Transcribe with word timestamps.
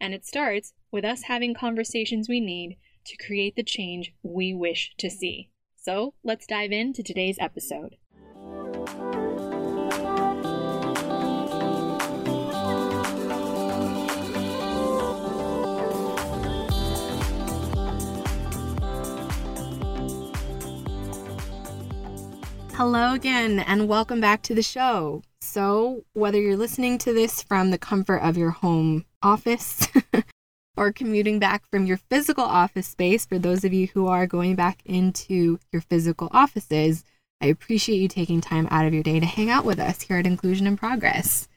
And 0.00 0.14
it 0.14 0.24
starts 0.24 0.72
with 0.92 1.04
us 1.04 1.22
having 1.22 1.54
conversations 1.54 2.28
we 2.28 2.40
need 2.40 2.76
to 3.06 3.16
create 3.16 3.56
the 3.56 3.64
change 3.64 4.12
we 4.22 4.54
wish 4.54 4.92
to 4.98 5.10
see. 5.10 5.50
So 5.76 6.14
let's 6.22 6.46
dive 6.46 6.70
into 6.70 7.02
today's 7.02 7.36
episode. 7.40 7.96
Hello 22.74 23.14
again, 23.14 23.58
and 23.58 23.88
welcome 23.88 24.20
back 24.20 24.42
to 24.42 24.54
the 24.54 24.62
show. 24.62 25.22
So, 25.40 26.04
whether 26.12 26.40
you're 26.40 26.56
listening 26.56 26.98
to 26.98 27.12
this 27.12 27.42
from 27.42 27.72
the 27.72 27.78
comfort 27.78 28.18
of 28.18 28.36
your 28.36 28.50
home 28.50 29.04
office 29.22 29.88
or 30.76 30.92
commuting 30.92 31.38
back 31.38 31.64
from 31.70 31.86
your 31.86 31.96
physical 31.96 32.44
office 32.44 32.86
space, 32.86 33.26
for 33.26 33.38
those 33.38 33.64
of 33.64 33.72
you 33.72 33.88
who 33.88 34.06
are 34.06 34.26
going 34.26 34.54
back 34.54 34.80
into 34.84 35.58
your 35.72 35.82
physical 35.82 36.28
offices, 36.32 37.04
I 37.40 37.46
appreciate 37.46 37.98
you 37.98 38.08
taking 38.08 38.40
time 38.40 38.68
out 38.70 38.86
of 38.86 38.94
your 38.94 39.02
day 39.02 39.20
to 39.20 39.26
hang 39.26 39.50
out 39.50 39.64
with 39.64 39.78
us 39.78 40.02
here 40.02 40.18
at 40.18 40.26
Inclusion 40.26 40.66
in 40.66 40.76
Progress. 40.76 41.48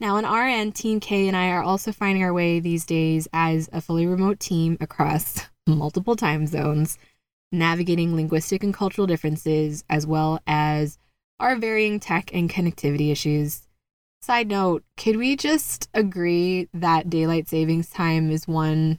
Now, 0.00 0.16
on 0.16 0.24
our 0.24 0.46
end, 0.46 0.74
Team 0.74 1.00
K 1.00 1.28
and 1.28 1.36
I 1.36 1.48
are 1.48 1.62
also 1.62 1.92
finding 1.92 2.24
our 2.24 2.32
way 2.32 2.60
these 2.60 2.84
days 2.84 3.28
as 3.32 3.70
a 3.72 3.80
fully 3.80 4.06
remote 4.06 4.40
team 4.40 4.76
across 4.80 5.46
multiple 5.66 6.16
time 6.16 6.46
zones 6.46 6.98
navigating 7.52 8.14
linguistic 8.14 8.62
and 8.62 8.74
cultural 8.74 9.06
differences, 9.06 9.84
as 9.88 10.06
well 10.06 10.40
as 10.46 10.98
our 11.40 11.56
varying 11.56 12.00
tech 12.00 12.34
and 12.34 12.50
connectivity 12.50 13.10
issues. 13.10 13.63
Side 14.24 14.48
note, 14.48 14.84
could 14.96 15.18
we 15.18 15.36
just 15.36 15.90
agree 15.92 16.66
that 16.72 17.10
daylight 17.10 17.46
savings 17.46 17.90
time 17.90 18.30
is 18.30 18.48
one? 18.48 18.98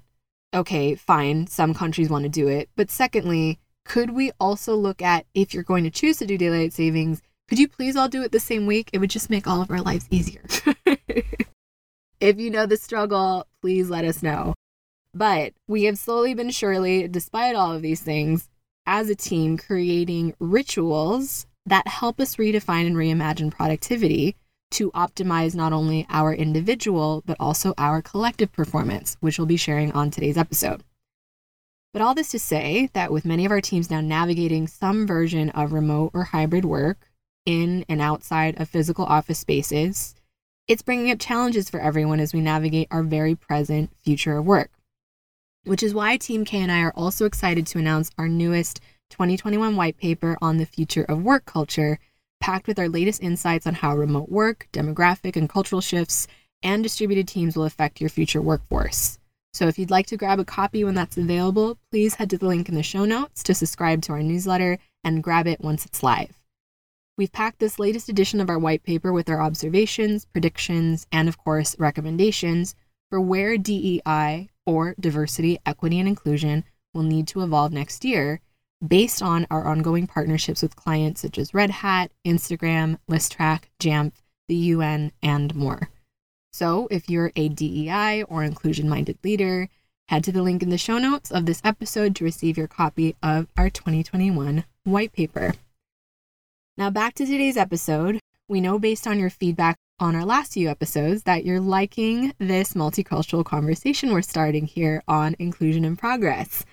Okay, 0.53 0.93
fine, 0.93 1.47
some 1.47 1.73
countries 1.73 2.11
want 2.11 2.21
to 2.25 2.29
do 2.29 2.47
it. 2.47 2.69
But 2.75 2.91
secondly, 2.91 3.57
could 3.85 4.11
we 4.11 4.31
also 4.39 4.75
look 4.75 5.01
at 5.01 5.25
if 5.33 5.51
you're 5.51 5.63
going 5.63 5.83
to 5.83 5.89
choose 5.89 6.17
to 6.17 6.27
do 6.27 6.37
daylight 6.37 6.73
savings, 6.73 7.23
could 7.47 7.57
you 7.57 7.67
please 7.67 7.95
all 7.95 8.07
do 8.07 8.21
it 8.21 8.31
the 8.31 8.39
same 8.39 8.67
week? 8.67 8.91
It 8.93 8.99
would 8.99 9.09
just 9.09 9.31
make 9.31 9.47
all 9.47 9.63
of 9.63 9.71
our 9.71 9.81
lives 9.81 10.05
easier. 10.11 10.43
if 12.19 12.39
you 12.39 12.51
know 12.51 12.67
the 12.67 12.77
struggle, 12.77 13.47
please 13.61 13.89
let 13.89 14.05
us 14.05 14.21
know. 14.21 14.53
But 15.11 15.53
we 15.67 15.85
have 15.85 15.97
slowly 15.97 16.35
been 16.35 16.51
surely, 16.51 17.07
despite 17.07 17.55
all 17.55 17.71
of 17.71 17.81
these 17.81 18.01
things, 18.01 18.47
as 18.85 19.09
a 19.09 19.16
team, 19.16 19.57
creating 19.57 20.35
rituals 20.39 21.47
that 21.66 21.88
help 21.88 22.19
us 22.19 22.35
redefine 22.35 22.85
and 22.85 22.95
reimagine 22.95 23.50
productivity 23.50 24.35
to 24.75 24.91
optimize 24.91 25.56
not 25.56 25.74
only 25.74 26.06
our 26.09 26.34
individual, 26.34 27.24
but 27.25 27.38
also 27.40 27.74
our 27.78 28.02
collective 28.02 28.52
performance, 28.52 29.18
which 29.19 29.38
we'll 29.38 29.46
be 29.46 29.58
sharing 29.58 29.91
on 29.91 30.12
today's 30.12 30.38
episode. 30.38 30.84
But 31.94 32.02
all 32.02 32.13
this 32.13 32.30
to 32.30 32.40
say 32.40 32.90
that 32.94 33.12
with 33.12 33.25
many 33.25 33.46
of 33.46 33.52
our 33.52 33.62
teams 33.62 33.90
now 33.90 34.02
navigating 34.02 34.68
some 34.68 35.06
version 35.06 35.50
of 35.52 35.74
remote 35.74 36.12
or 36.13 36.24
hybrid 36.24 36.66
work 36.66 37.09
in 37.46 37.86
and 37.90 38.02
outside 38.02 38.59
of 38.59 38.69
physical 38.69 39.06
office 39.06 39.40
spaces, 39.40 40.16
it's 40.68 40.81
bringing 40.81 41.12
up 41.12 41.19
challenges 41.19 41.69
for 41.69 41.80
everyone 41.80 42.19
as 42.19 42.34
we 42.34 42.42
navigate 42.42 42.88
our 42.92 43.03
very 43.03 43.36
present 43.36 43.92
future 44.03 44.38
of 44.38 44.46
work 44.46 44.72
which 45.66 45.84
is 45.84 45.94
why 45.94 46.16
Team 46.16 46.46
K 46.46 46.59
and 46.62 46.72
I 46.72 46.81
are 46.81 46.94
also 46.96 47.25
excited 47.25 47.68
to 47.68 47.80
announce 47.80 48.12
our 48.18 48.28
newest 48.28 48.80
2021 49.09 49.75
white 49.75 49.97
paper 49.97 50.38
on 50.42 50.57
the 50.57 50.66
future 50.66 51.03
of 51.03 51.24
work 51.24 51.46
culture, 51.46 52.00
packed 52.40 52.68
with 52.68 52.79
our 52.79 52.90
latest 52.90 53.22
insights 53.22 53.66
on 53.66 53.75
how 53.75 53.96
remote 53.96 54.29
work, 54.29 54.68
demographic 54.72 55.35
and 55.35 55.50
cultural 55.50 55.81
shifts, 55.81 56.28
and 56.62 56.84
distributed 56.84 57.28
teams 57.28 57.56
will 57.56 57.66
affect 57.66 58.01
your 58.01 58.09
future 58.09 58.41
workforce. 58.41 59.19
So 59.53 59.68
if 59.68 59.79
you'd 59.79 59.91
like 59.91 60.07
to 60.07 60.18
grab 60.18 60.40
a 60.40 60.45
copy 60.45 60.84
when 60.84 60.95
that's 60.95 61.18
available, 61.18 61.78
please 61.90 62.16
head 62.16 62.29
to 62.31 62.38
the 62.38 62.47
link 62.47 62.68
in 62.68 62.75
the 62.75 62.84
show 62.84 63.06
notes 63.06 63.41
to 63.44 63.53
subscribe 63.53 64.01
to 64.03 64.12
our 64.12 64.22
newsletter 64.22 64.79
and 65.03 65.24
grab 65.24 65.47
it 65.47 65.62
once 65.62 65.85
it's 65.85 66.03
live. 66.03 66.41
We've 67.18 67.31
packed 67.31 67.59
this 67.59 67.79
latest 67.79 68.09
edition 68.09 68.41
of 68.41 68.50
our 68.50 68.59
white 68.59 68.84
paper 68.84 69.13
with 69.13 69.29
our 69.29 69.41
observations, 69.41 70.25
predictions, 70.25 71.07
and 71.12 71.29
of 71.29 71.38
course, 71.38 71.79
recommendations 71.79 72.75
for 73.09 73.22
where 73.22 73.57
DEI 73.57 74.50
or 74.66 74.95
diversity, 75.00 75.57
equity, 75.66 76.00
and 76.00 76.09
inclusion 76.09 76.66
will 76.94 77.03
need 77.03 77.28
to 77.29 77.41
evolve 77.41 77.72
next 77.72 78.03
year 78.03 78.41
based 78.86 79.22
on 79.22 79.47
our 79.50 79.66
ongoing 79.66 80.08
partnerships 80.08 80.62
with 80.62 80.75
clients 80.75 81.22
such 81.22 81.38
as 81.38 81.53
Red 81.53 81.69
Hat, 81.69 82.12
Instagram, 82.25 82.97
Listrak, 83.09 83.63
Jamf, 83.80 84.13
the 84.47 84.56
UN, 84.56 85.12
and 85.22 85.56
more. 85.56 85.90
So, 86.53 86.88
if 86.90 87.09
you're 87.09 87.31
a 87.36 87.50
DEI 87.50 88.24
or 88.24 88.44
inclusion 88.44 88.88
minded 88.88 89.18
leader, 89.24 89.68
head 90.08 90.24
to 90.24 90.31
the 90.31 90.44
link 90.44 90.63
in 90.63 90.69
the 90.69 90.78
show 90.78 90.97
notes 90.97 91.31
of 91.31 91.46
this 91.46 91.62
episode 91.63 92.16
to 92.16 92.24
receive 92.24 92.58
your 92.58 92.68
copy 92.68 93.16
of 93.22 93.47
our 93.58 93.69
2021 93.69 94.63
white 94.84 95.12
paper. 95.12 95.53
Now, 96.78 96.90
back 96.90 97.16
to 97.16 97.25
today's 97.25 97.57
episode. 97.57 98.19
We 98.47 98.62
know 98.62 98.80
based 98.80 99.07
on 99.07 99.19
your 99.19 99.30
feedback 99.30 99.78
on 100.00 100.16
our 100.16 100.25
last 100.25 100.53
few 100.53 100.69
episodes 100.69 101.24
that 101.24 101.46
you're 101.46 101.59
liking 101.59 102.34
this 102.38 102.74
multicultural 102.74 103.46
conversation 103.46 104.12
we're 104.12 104.22
starting 104.22 104.66
here 104.66 105.02
on 105.07 105.36
Inclusion 105.40 105.86
in 105.86 105.96
Progress. 105.96 106.66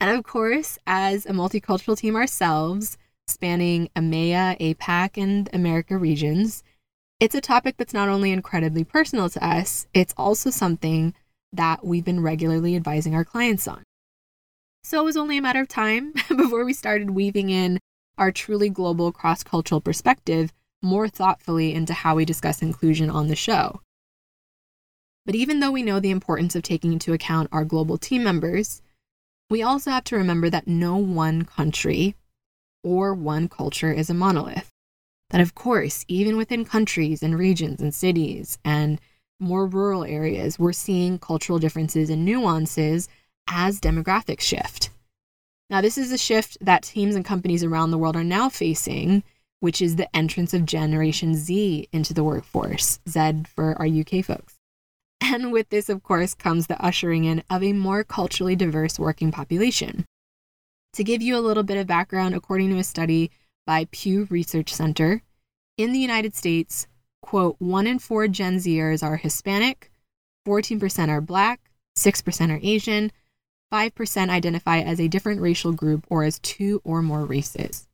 And 0.00 0.16
of 0.16 0.24
course, 0.24 0.78
as 0.86 1.26
a 1.26 1.32
multicultural 1.32 1.96
team 1.96 2.16
ourselves, 2.16 2.96
spanning 3.28 3.90
EMEA, 3.94 4.58
APAC, 4.58 5.22
and 5.22 5.48
America 5.52 5.98
regions, 5.98 6.64
it's 7.20 7.34
a 7.34 7.40
topic 7.42 7.76
that's 7.76 7.92
not 7.92 8.08
only 8.08 8.32
incredibly 8.32 8.82
personal 8.82 9.28
to 9.28 9.46
us, 9.46 9.86
it's 9.92 10.14
also 10.16 10.48
something 10.48 11.14
that 11.52 11.84
we've 11.84 12.04
been 12.04 12.22
regularly 12.22 12.76
advising 12.76 13.14
our 13.14 13.26
clients 13.26 13.68
on. 13.68 13.82
So 14.82 15.02
it 15.02 15.04
was 15.04 15.18
only 15.18 15.36
a 15.36 15.42
matter 15.42 15.60
of 15.60 15.68
time 15.68 16.14
before 16.28 16.64
we 16.64 16.72
started 16.72 17.10
weaving 17.10 17.50
in 17.50 17.78
our 18.16 18.32
truly 18.32 18.70
global 18.70 19.12
cross 19.12 19.42
cultural 19.42 19.82
perspective 19.82 20.52
more 20.82 21.08
thoughtfully 21.08 21.74
into 21.74 21.92
how 21.92 22.14
we 22.14 22.24
discuss 22.24 22.62
inclusion 22.62 23.10
on 23.10 23.28
the 23.28 23.36
show. 23.36 23.82
But 25.26 25.34
even 25.34 25.60
though 25.60 25.70
we 25.70 25.82
know 25.82 26.00
the 26.00 26.10
importance 26.10 26.56
of 26.56 26.62
taking 26.62 26.94
into 26.94 27.12
account 27.12 27.50
our 27.52 27.64
global 27.64 27.98
team 27.98 28.24
members, 28.24 28.80
we 29.50 29.62
also 29.62 29.90
have 29.90 30.04
to 30.04 30.16
remember 30.16 30.48
that 30.48 30.66
no 30.66 30.96
one 30.96 31.44
country 31.44 32.14
or 32.82 33.12
one 33.12 33.48
culture 33.48 33.92
is 33.92 34.08
a 34.08 34.14
monolith. 34.14 34.70
That, 35.30 35.40
of 35.40 35.54
course, 35.54 36.04
even 36.08 36.36
within 36.36 36.64
countries 36.64 37.22
and 37.22 37.38
regions 37.38 37.80
and 37.80 37.92
cities 37.94 38.58
and 38.64 39.00
more 39.38 39.66
rural 39.66 40.04
areas, 40.04 40.58
we're 40.58 40.72
seeing 40.72 41.18
cultural 41.18 41.58
differences 41.58 42.08
and 42.08 42.24
nuances 42.24 43.08
as 43.48 43.80
demographics 43.80 44.40
shift. 44.40 44.90
Now, 45.68 45.80
this 45.80 45.98
is 45.98 46.10
a 46.10 46.18
shift 46.18 46.56
that 46.60 46.82
teams 46.82 47.14
and 47.14 47.24
companies 47.24 47.62
around 47.62 47.90
the 47.90 47.98
world 47.98 48.16
are 48.16 48.24
now 48.24 48.48
facing 48.48 49.22
which 49.60 49.82
is 49.82 49.96
the 49.96 50.14
entrance 50.16 50.52
of 50.54 50.64
Generation 50.64 51.34
Z 51.34 51.88
into 51.92 52.12
the 52.14 52.24
workforce, 52.24 52.98
Z 53.08 53.44
for 53.54 53.78
our 53.78 53.86
UK 53.86 54.24
folks. 54.24 54.59
And 55.20 55.52
with 55.52 55.68
this, 55.68 55.88
of 55.88 56.02
course, 56.02 56.34
comes 56.34 56.66
the 56.66 56.82
ushering 56.82 57.24
in 57.24 57.42
of 57.50 57.62
a 57.62 57.72
more 57.72 58.02
culturally 58.04 58.56
diverse 58.56 58.98
working 58.98 59.30
population. 59.30 60.04
To 60.94 61.04
give 61.04 61.22
you 61.22 61.36
a 61.36 61.40
little 61.40 61.62
bit 61.62 61.76
of 61.76 61.86
background, 61.86 62.34
according 62.34 62.70
to 62.70 62.78
a 62.78 62.84
study 62.84 63.30
by 63.66 63.86
Pew 63.92 64.26
Research 64.30 64.72
Center, 64.72 65.22
in 65.76 65.92
the 65.92 65.98
United 65.98 66.34
States, 66.34 66.86
quote, 67.22 67.56
one 67.58 67.86
in 67.86 67.98
four 67.98 68.28
Gen 68.28 68.56
Zers 68.56 69.02
are 69.02 69.16
Hispanic, 69.16 69.90
14% 70.46 71.08
are 71.08 71.20
Black, 71.20 71.70
6% 71.96 72.50
are 72.50 72.60
Asian, 72.62 73.12
5% 73.72 74.28
identify 74.30 74.80
as 74.80 75.00
a 75.00 75.08
different 75.08 75.40
racial 75.40 75.72
group 75.72 76.04
or 76.08 76.24
as 76.24 76.38
two 76.40 76.80
or 76.82 77.02
more 77.02 77.24
races. 77.24 77.86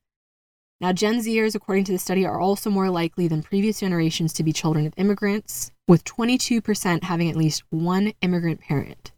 Now, 0.78 0.92
Gen 0.92 1.20
Zers, 1.20 1.54
according 1.54 1.84
to 1.84 1.92
the 1.92 1.98
study, 1.98 2.26
are 2.26 2.38
also 2.38 2.68
more 2.68 2.90
likely 2.90 3.28
than 3.28 3.42
previous 3.42 3.80
generations 3.80 4.34
to 4.34 4.42
be 4.42 4.52
children 4.52 4.86
of 4.86 4.92
immigrants, 4.98 5.70
with 5.88 6.04
22% 6.04 7.04
having 7.04 7.30
at 7.30 7.36
least 7.36 7.62
one 7.70 8.12
immigrant 8.20 8.60
parent. 8.60 9.12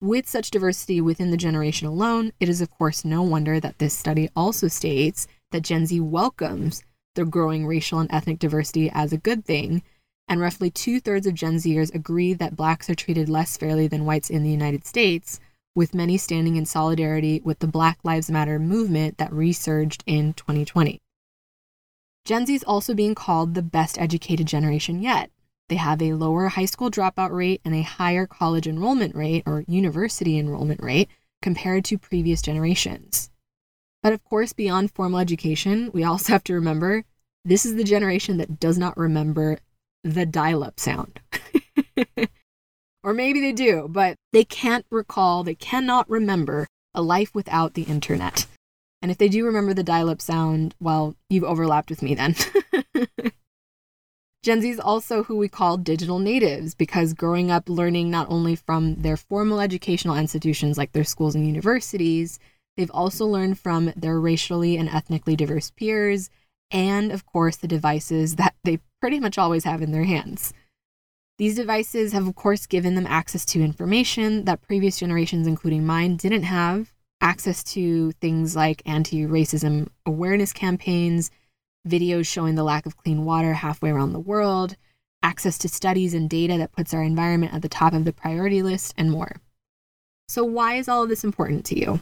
With 0.00 0.28
such 0.28 0.50
diversity 0.50 1.00
within 1.00 1.30
the 1.30 1.36
generation 1.36 1.86
alone, 1.86 2.32
it 2.40 2.48
is 2.48 2.60
of 2.60 2.70
course 2.70 3.04
no 3.04 3.22
wonder 3.22 3.60
that 3.60 3.78
this 3.78 3.96
study 3.96 4.28
also 4.34 4.66
states 4.66 5.28
that 5.52 5.62
Gen 5.62 5.86
Z 5.86 6.00
welcomes 6.00 6.82
the 7.14 7.24
growing 7.24 7.66
racial 7.66 8.00
and 8.00 8.12
ethnic 8.12 8.40
diversity 8.40 8.90
as 8.92 9.12
a 9.12 9.16
good 9.16 9.44
thing, 9.44 9.82
and 10.26 10.40
roughly 10.40 10.70
two 10.70 10.98
thirds 10.98 11.28
of 11.28 11.34
Gen 11.34 11.54
Zers 11.54 11.94
agree 11.94 12.34
that 12.34 12.56
blacks 12.56 12.90
are 12.90 12.96
treated 12.96 13.28
less 13.28 13.56
fairly 13.56 13.86
than 13.86 14.04
whites 14.04 14.28
in 14.28 14.42
the 14.42 14.50
United 14.50 14.84
States, 14.84 15.38
with 15.74 15.94
many 15.94 16.16
standing 16.16 16.56
in 16.56 16.66
solidarity 16.66 17.40
with 17.44 17.58
the 17.58 17.66
Black 17.66 17.98
Lives 18.04 18.30
Matter 18.30 18.58
movement 18.58 19.18
that 19.18 19.32
resurged 19.32 20.04
in 20.06 20.32
2020. 20.34 21.00
Gen 22.24 22.46
Z 22.46 22.54
is 22.54 22.64
also 22.64 22.94
being 22.94 23.14
called 23.14 23.54
the 23.54 23.62
best 23.62 23.98
educated 23.98 24.46
generation 24.46 25.02
yet. 25.02 25.30
They 25.68 25.76
have 25.76 26.00
a 26.00 26.14
lower 26.14 26.48
high 26.48 26.64
school 26.64 26.90
dropout 26.90 27.30
rate 27.32 27.60
and 27.64 27.74
a 27.74 27.82
higher 27.82 28.26
college 28.26 28.66
enrollment 28.66 29.14
rate 29.14 29.42
or 29.46 29.64
university 29.66 30.38
enrollment 30.38 30.82
rate 30.82 31.08
compared 31.42 31.84
to 31.86 31.98
previous 31.98 32.40
generations. 32.40 33.30
But 34.02 34.12
of 34.12 34.24
course, 34.24 34.52
beyond 34.52 34.92
formal 34.92 35.18
education, 35.18 35.90
we 35.92 36.04
also 36.04 36.32
have 36.32 36.44
to 36.44 36.54
remember 36.54 37.04
this 37.44 37.66
is 37.66 37.74
the 37.74 37.84
generation 37.84 38.38
that 38.38 38.60
does 38.60 38.78
not 38.78 38.96
remember 38.96 39.58
the 40.02 40.26
dial 40.26 40.62
up 40.62 40.78
sound. 40.78 41.20
or 43.04 43.12
maybe 43.12 43.40
they 43.40 43.52
do, 43.52 43.86
but 43.88 44.16
they 44.32 44.44
can't 44.44 44.86
recall, 44.90 45.44
they 45.44 45.54
cannot 45.54 46.08
remember 46.08 46.66
a 46.94 47.02
life 47.02 47.34
without 47.34 47.74
the 47.74 47.82
internet. 47.82 48.46
And 49.02 49.10
if 49.10 49.18
they 49.18 49.28
do 49.28 49.44
remember 49.44 49.74
the 49.74 49.82
dial 49.82 50.08
up 50.08 50.22
sound, 50.22 50.74
well, 50.80 51.14
you've 51.28 51.44
overlapped 51.44 51.90
with 51.90 52.02
me 52.02 52.14
then. 52.14 52.34
Gen 54.42 54.62
Z 54.62 54.70
is 54.70 54.80
also 54.80 55.24
who 55.24 55.36
we 55.36 55.48
call 55.48 55.76
digital 55.76 56.18
natives 56.18 56.74
because 56.74 57.12
growing 57.12 57.50
up 57.50 57.68
learning 57.68 58.10
not 58.10 58.30
only 58.30 58.56
from 58.56 58.94
their 58.96 59.16
formal 59.16 59.60
educational 59.60 60.16
institutions 60.16 60.78
like 60.78 60.92
their 60.92 61.04
schools 61.04 61.34
and 61.34 61.46
universities, 61.46 62.38
they've 62.76 62.90
also 62.90 63.26
learned 63.26 63.58
from 63.58 63.92
their 63.96 64.18
racially 64.18 64.76
and 64.76 64.88
ethnically 64.88 65.36
diverse 65.36 65.70
peers, 65.70 66.30
and 66.70 67.12
of 67.12 67.24
course, 67.26 67.56
the 67.56 67.68
devices 67.68 68.36
that 68.36 68.54
they 68.64 68.80
pretty 69.00 69.20
much 69.20 69.38
always 69.38 69.64
have 69.64 69.82
in 69.82 69.92
their 69.92 70.04
hands. 70.04 70.52
These 71.36 71.56
devices 71.56 72.12
have, 72.12 72.28
of 72.28 72.36
course, 72.36 72.66
given 72.66 72.94
them 72.94 73.06
access 73.08 73.44
to 73.46 73.62
information 73.62 74.44
that 74.44 74.62
previous 74.62 74.98
generations, 74.98 75.46
including 75.46 75.84
mine, 75.84 76.16
didn't 76.16 76.44
have 76.44 76.92
access 77.20 77.64
to 77.64 78.12
things 78.12 78.54
like 78.54 78.82
anti 78.86 79.22
racism 79.22 79.88
awareness 80.06 80.52
campaigns, 80.52 81.30
videos 81.88 82.26
showing 82.26 82.54
the 82.54 82.62
lack 82.62 82.86
of 82.86 82.96
clean 82.96 83.24
water 83.24 83.54
halfway 83.54 83.90
around 83.90 84.12
the 84.12 84.20
world, 84.20 84.76
access 85.24 85.58
to 85.58 85.68
studies 85.68 86.14
and 86.14 86.30
data 86.30 86.56
that 86.58 86.72
puts 86.72 86.94
our 86.94 87.02
environment 87.02 87.52
at 87.52 87.62
the 87.62 87.68
top 87.68 87.94
of 87.94 88.04
the 88.04 88.12
priority 88.12 88.62
list, 88.62 88.94
and 88.96 89.10
more. 89.10 89.36
So, 90.28 90.44
why 90.44 90.74
is 90.74 90.88
all 90.88 91.02
of 91.02 91.08
this 91.08 91.24
important 91.24 91.64
to 91.66 91.78
you? 91.78 92.00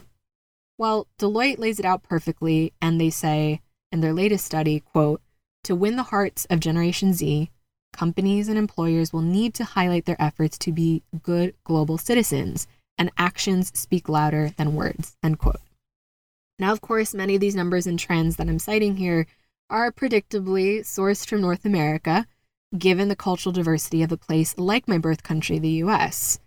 Well, 0.77 1.07
Deloitte 1.17 1.57
lays 1.57 1.79
it 1.79 1.85
out 1.85 2.03
perfectly, 2.03 2.73
and 2.81 2.99
they 3.01 3.09
say 3.09 3.61
in 3.91 4.01
their 4.01 4.13
latest 4.13 4.45
study, 4.45 4.79
quote, 4.79 5.21
to 5.63 5.75
win 5.75 5.95
the 5.95 6.03
hearts 6.03 6.45
of 6.45 6.59
Generation 6.59 7.13
Z, 7.13 7.49
companies 7.93 8.49
and 8.49 8.57
employers 8.57 9.13
will 9.13 9.21
need 9.21 9.53
to 9.55 9.63
highlight 9.63 10.05
their 10.05 10.21
efforts 10.21 10.57
to 10.59 10.71
be 10.71 11.03
good 11.21 11.53
global 11.63 11.97
citizens, 11.97 12.67
and 12.97 13.11
actions 13.17 13.71
speak 13.73 14.09
louder 14.09 14.51
than 14.57 14.75
words. 14.75 15.15
End 15.23 15.39
quote. 15.39 15.61
Now, 16.59 16.71
of 16.71 16.81
course, 16.81 17.13
many 17.13 17.35
of 17.35 17.41
these 17.41 17.55
numbers 17.55 17.87
and 17.87 17.97
trends 17.97 18.35
that 18.35 18.47
I'm 18.47 18.59
citing 18.59 18.97
here 18.97 19.25
are 19.69 19.91
predictably 19.91 20.81
sourced 20.81 21.27
from 21.27 21.41
North 21.41 21.65
America, 21.65 22.27
given 22.77 23.07
the 23.07 23.15
cultural 23.15 23.53
diversity 23.53 24.03
of 24.03 24.11
a 24.11 24.17
place 24.17 24.57
like 24.57 24.87
my 24.87 24.97
birth 24.97 25.23
country, 25.23 25.59
the 25.59 25.81
US. 25.83 26.39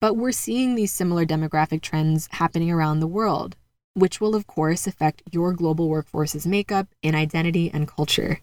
But 0.00 0.14
we're 0.14 0.32
seeing 0.32 0.74
these 0.74 0.92
similar 0.92 1.24
demographic 1.24 1.82
trends 1.82 2.28
happening 2.32 2.70
around 2.70 3.00
the 3.00 3.06
world, 3.06 3.56
which 3.94 4.20
will, 4.20 4.34
of 4.34 4.46
course, 4.46 4.86
affect 4.86 5.22
your 5.32 5.52
global 5.52 5.88
workforce's 5.88 6.46
makeup 6.46 6.88
in 7.02 7.14
identity 7.14 7.70
and 7.72 7.88
culture. 7.88 8.40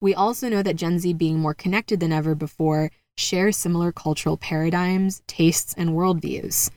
We 0.00 0.14
also 0.14 0.48
know 0.48 0.62
that 0.62 0.76
Gen 0.76 0.98
Z, 0.98 1.12
being 1.14 1.38
more 1.38 1.54
connected 1.54 1.98
than 2.00 2.12
ever 2.12 2.34
before, 2.34 2.90
share 3.16 3.50
similar 3.50 3.90
cultural 3.90 4.36
paradigms, 4.36 5.22
tastes, 5.26 5.74
and 5.74 5.90
worldviews. 5.90 6.70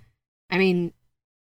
I 0.49 0.57
mean, 0.57 0.93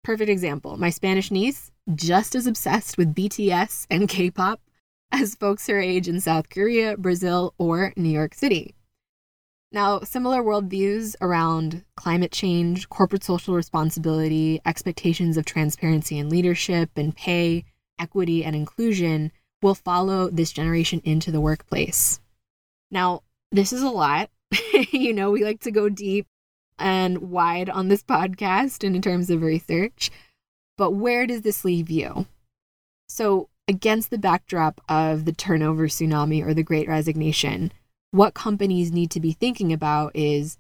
perfect 0.04 0.30
example 0.30 0.76
my 0.78 0.90
Spanish 0.90 1.32
niece, 1.32 1.72
just 1.96 2.36
as 2.36 2.48
obsessed 2.48 2.98
with 2.98 3.16
BTS 3.16 3.88
and 3.90 4.10
K 4.10 4.30
pop 4.30 4.60
as 5.12 5.36
folks 5.36 5.68
her 5.68 5.80
age 5.80 6.08
in 6.08 6.20
South 6.20 6.50
Korea, 6.50 6.98
Brazil, 6.98 7.54
or 7.58 7.94
New 7.96 8.10
York 8.10 8.34
City. 8.34 8.76
Now, 9.72 10.02
similar 10.02 10.44
worldviews 10.44 11.16
around 11.22 11.84
climate 11.96 12.32
change, 12.32 12.90
corporate 12.90 13.24
social 13.24 13.56
responsibility, 13.56 14.60
expectations 14.66 15.38
of 15.38 15.46
transparency 15.46 16.20
and 16.20 16.30
leadership, 16.30 16.92
and 16.96 17.16
pay, 17.16 17.66
equity, 17.98 18.44
and 18.44 18.56
inclusion 18.56 19.32
will 19.64 19.76
follow 19.76 20.30
this 20.30 20.52
generation 20.52 21.02
into 21.04 21.32
the 21.32 21.42
workplace. 21.42 22.20
Now, 22.92 23.24
this 23.52 23.74
is 23.74 23.82
a 23.82 23.90
lot. 23.90 24.30
you 24.92 25.14
know, 25.14 25.32
we 25.32 25.44
like 25.44 25.62
to 25.62 25.72
go 25.72 25.90
deep 25.90 26.28
and 26.78 27.32
wide 27.32 27.70
on 27.70 27.88
this 27.88 28.04
podcast 28.04 28.86
and 28.86 28.96
in 28.96 29.02
terms 29.02 29.30
of 29.30 29.42
research. 29.42 30.12
But 30.78 30.92
where 30.92 31.26
does 31.26 31.42
this 31.42 31.64
leave 31.64 31.90
you? 31.90 32.28
So, 33.08 33.50
against 33.68 34.10
the 34.10 34.18
backdrop 34.18 34.82
of 34.90 35.26
the 35.26 35.32
turnover 35.32 35.88
tsunami 35.88 36.46
or 36.46 36.54
the 36.54 36.64
great 36.64 36.88
resignation, 36.88 37.72
what 38.12 38.34
companies 38.34 38.92
need 38.92 39.10
to 39.12 39.20
be 39.20 39.32
thinking 39.32 39.72
about 39.72 40.16
is 40.16 40.58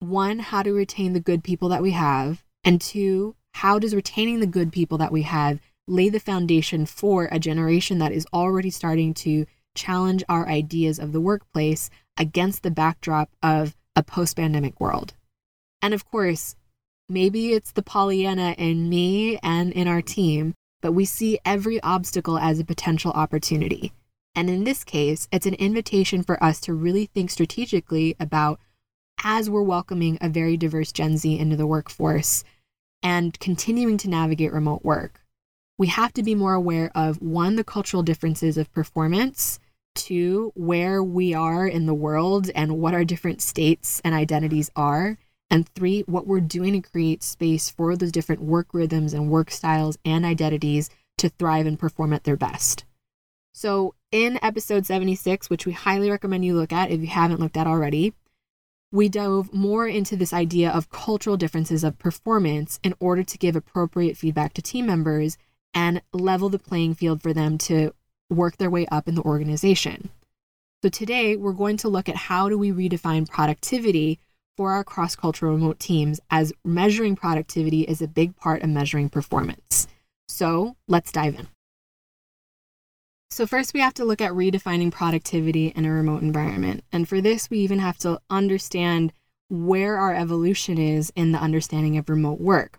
one, 0.00 0.38
how 0.38 0.62
to 0.62 0.72
retain 0.72 1.12
the 1.12 1.20
good 1.20 1.44
people 1.44 1.68
that 1.68 1.82
we 1.82 1.92
have, 1.92 2.44
and 2.62 2.80
two, 2.80 3.36
how 3.54 3.78
does 3.78 3.94
retaining 3.94 4.40
the 4.40 4.46
good 4.46 4.72
people 4.72 4.98
that 4.98 5.12
we 5.12 5.22
have 5.22 5.60
lay 5.86 6.08
the 6.08 6.20
foundation 6.20 6.86
for 6.86 7.28
a 7.30 7.38
generation 7.38 7.98
that 7.98 8.12
is 8.12 8.26
already 8.32 8.70
starting 8.70 9.12
to 9.12 9.46
challenge 9.74 10.22
our 10.28 10.48
ideas 10.48 10.98
of 10.98 11.12
the 11.12 11.20
workplace 11.20 11.90
against 12.16 12.62
the 12.62 12.70
backdrop 12.70 13.30
of 13.42 13.76
a 13.96 14.02
post 14.02 14.36
pandemic 14.36 14.80
world. 14.80 15.14
And 15.82 15.92
of 15.92 16.04
course, 16.04 16.56
maybe 17.08 17.52
it's 17.52 17.72
the 17.72 17.82
Pollyanna 17.82 18.54
in 18.56 18.88
me 18.88 19.38
and 19.42 19.72
in 19.72 19.88
our 19.88 20.00
team, 20.00 20.54
but 20.80 20.92
we 20.92 21.04
see 21.04 21.38
every 21.44 21.80
obstacle 21.82 22.38
as 22.38 22.58
a 22.58 22.64
potential 22.64 23.12
opportunity. 23.12 23.92
And 24.34 24.48
in 24.48 24.64
this 24.64 24.84
case, 24.84 25.28
it's 25.30 25.46
an 25.46 25.54
invitation 25.54 26.22
for 26.22 26.42
us 26.42 26.60
to 26.62 26.74
really 26.74 27.06
think 27.06 27.30
strategically 27.30 28.16
about 28.18 28.58
as 29.22 29.48
we're 29.48 29.62
welcoming 29.62 30.18
a 30.20 30.28
very 30.28 30.56
diverse 30.56 30.92
Gen 30.92 31.16
Z 31.16 31.38
into 31.38 31.56
the 31.56 31.66
workforce 31.66 32.42
and 33.02 33.38
continuing 33.38 33.96
to 33.98 34.08
navigate 34.08 34.52
remote 34.52 34.84
work 34.84 35.23
we 35.76 35.88
have 35.88 36.12
to 36.14 36.22
be 36.22 36.34
more 36.34 36.54
aware 36.54 36.90
of 36.94 37.20
one, 37.20 37.56
the 37.56 37.64
cultural 37.64 38.02
differences 38.02 38.56
of 38.56 38.72
performance, 38.72 39.58
two, 39.94 40.52
where 40.54 41.02
we 41.02 41.34
are 41.34 41.66
in 41.66 41.86
the 41.86 41.94
world 41.94 42.50
and 42.54 42.78
what 42.78 42.94
our 42.94 43.04
different 43.04 43.42
states 43.42 44.00
and 44.04 44.14
identities 44.14 44.70
are, 44.76 45.18
and 45.50 45.68
three, 45.70 46.02
what 46.02 46.26
we're 46.26 46.40
doing 46.40 46.80
to 46.80 46.88
create 46.88 47.22
space 47.22 47.70
for 47.70 47.96
those 47.96 48.12
different 48.12 48.42
work 48.42 48.68
rhythms 48.72 49.12
and 49.12 49.30
work 49.30 49.50
styles 49.50 49.98
and 50.04 50.24
identities 50.24 50.90
to 51.18 51.28
thrive 51.28 51.66
and 51.66 51.78
perform 51.78 52.12
at 52.12 52.24
their 52.24 52.36
best. 52.36 52.84
So, 53.52 53.94
in 54.10 54.38
episode 54.42 54.86
76, 54.86 55.48
which 55.48 55.66
we 55.66 55.72
highly 55.72 56.10
recommend 56.10 56.44
you 56.44 56.54
look 56.54 56.72
at 56.72 56.90
if 56.90 57.00
you 57.00 57.06
haven't 57.06 57.40
looked 57.40 57.56
at 57.56 57.66
already, 57.66 58.14
we 58.90 59.08
dove 59.08 59.52
more 59.52 59.86
into 59.88 60.16
this 60.16 60.32
idea 60.32 60.70
of 60.70 60.90
cultural 60.90 61.36
differences 61.36 61.82
of 61.82 61.98
performance 61.98 62.78
in 62.84 62.94
order 63.00 63.24
to 63.24 63.38
give 63.38 63.56
appropriate 63.56 64.16
feedback 64.16 64.54
to 64.54 64.62
team 64.62 64.86
members 64.86 65.36
and 65.74 66.00
level 66.12 66.48
the 66.48 66.58
playing 66.58 66.94
field 66.94 67.22
for 67.22 67.32
them 67.32 67.58
to 67.58 67.92
work 68.30 68.56
their 68.56 68.70
way 68.70 68.86
up 68.86 69.08
in 69.08 69.14
the 69.14 69.22
organization. 69.22 70.10
So 70.82 70.88
today 70.88 71.36
we're 71.36 71.52
going 71.52 71.76
to 71.78 71.88
look 71.88 72.08
at 72.08 72.16
how 72.16 72.48
do 72.48 72.58
we 72.58 72.70
redefine 72.70 73.28
productivity 73.28 74.18
for 74.56 74.72
our 74.72 74.84
cross-cultural 74.84 75.52
remote 75.52 75.78
teams 75.78 76.20
as 76.30 76.52
measuring 76.64 77.16
productivity 77.16 77.82
is 77.82 78.00
a 78.00 78.08
big 78.08 78.36
part 78.36 78.62
of 78.62 78.68
measuring 78.68 79.08
performance. 79.08 79.88
So, 80.28 80.76
let's 80.88 81.12
dive 81.12 81.34
in. 81.34 81.48
So, 83.30 83.46
first, 83.46 83.74
we 83.74 83.80
have 83.80 83.94
to 83.94 84.04
look 84.04 84.20
at 84.20 84.32
redefining 84.32 84.92
productivity 84.92 85.68
in 85.68 85.84
a 85.84 85.92
remote 85.92 86.22
environment. 86.22 86.84
And 86.92 87.08
for 87.08 87.20
this, 87.20 87.50
we 87.50 87.58
even 87.58 87.80
have 87.80 87.98
to 87.98 88.20
understand 88.30 89.12
where 89.48 89.96
our 89.96 90.14
evolution 90.14 90.78
is 90.78 91.12
in 91.16 91.32
the 91.32 91.38
understanding 91.38 91.98
of 91.98 92.08
remote 92.08 92.40
work. 92.40 92.78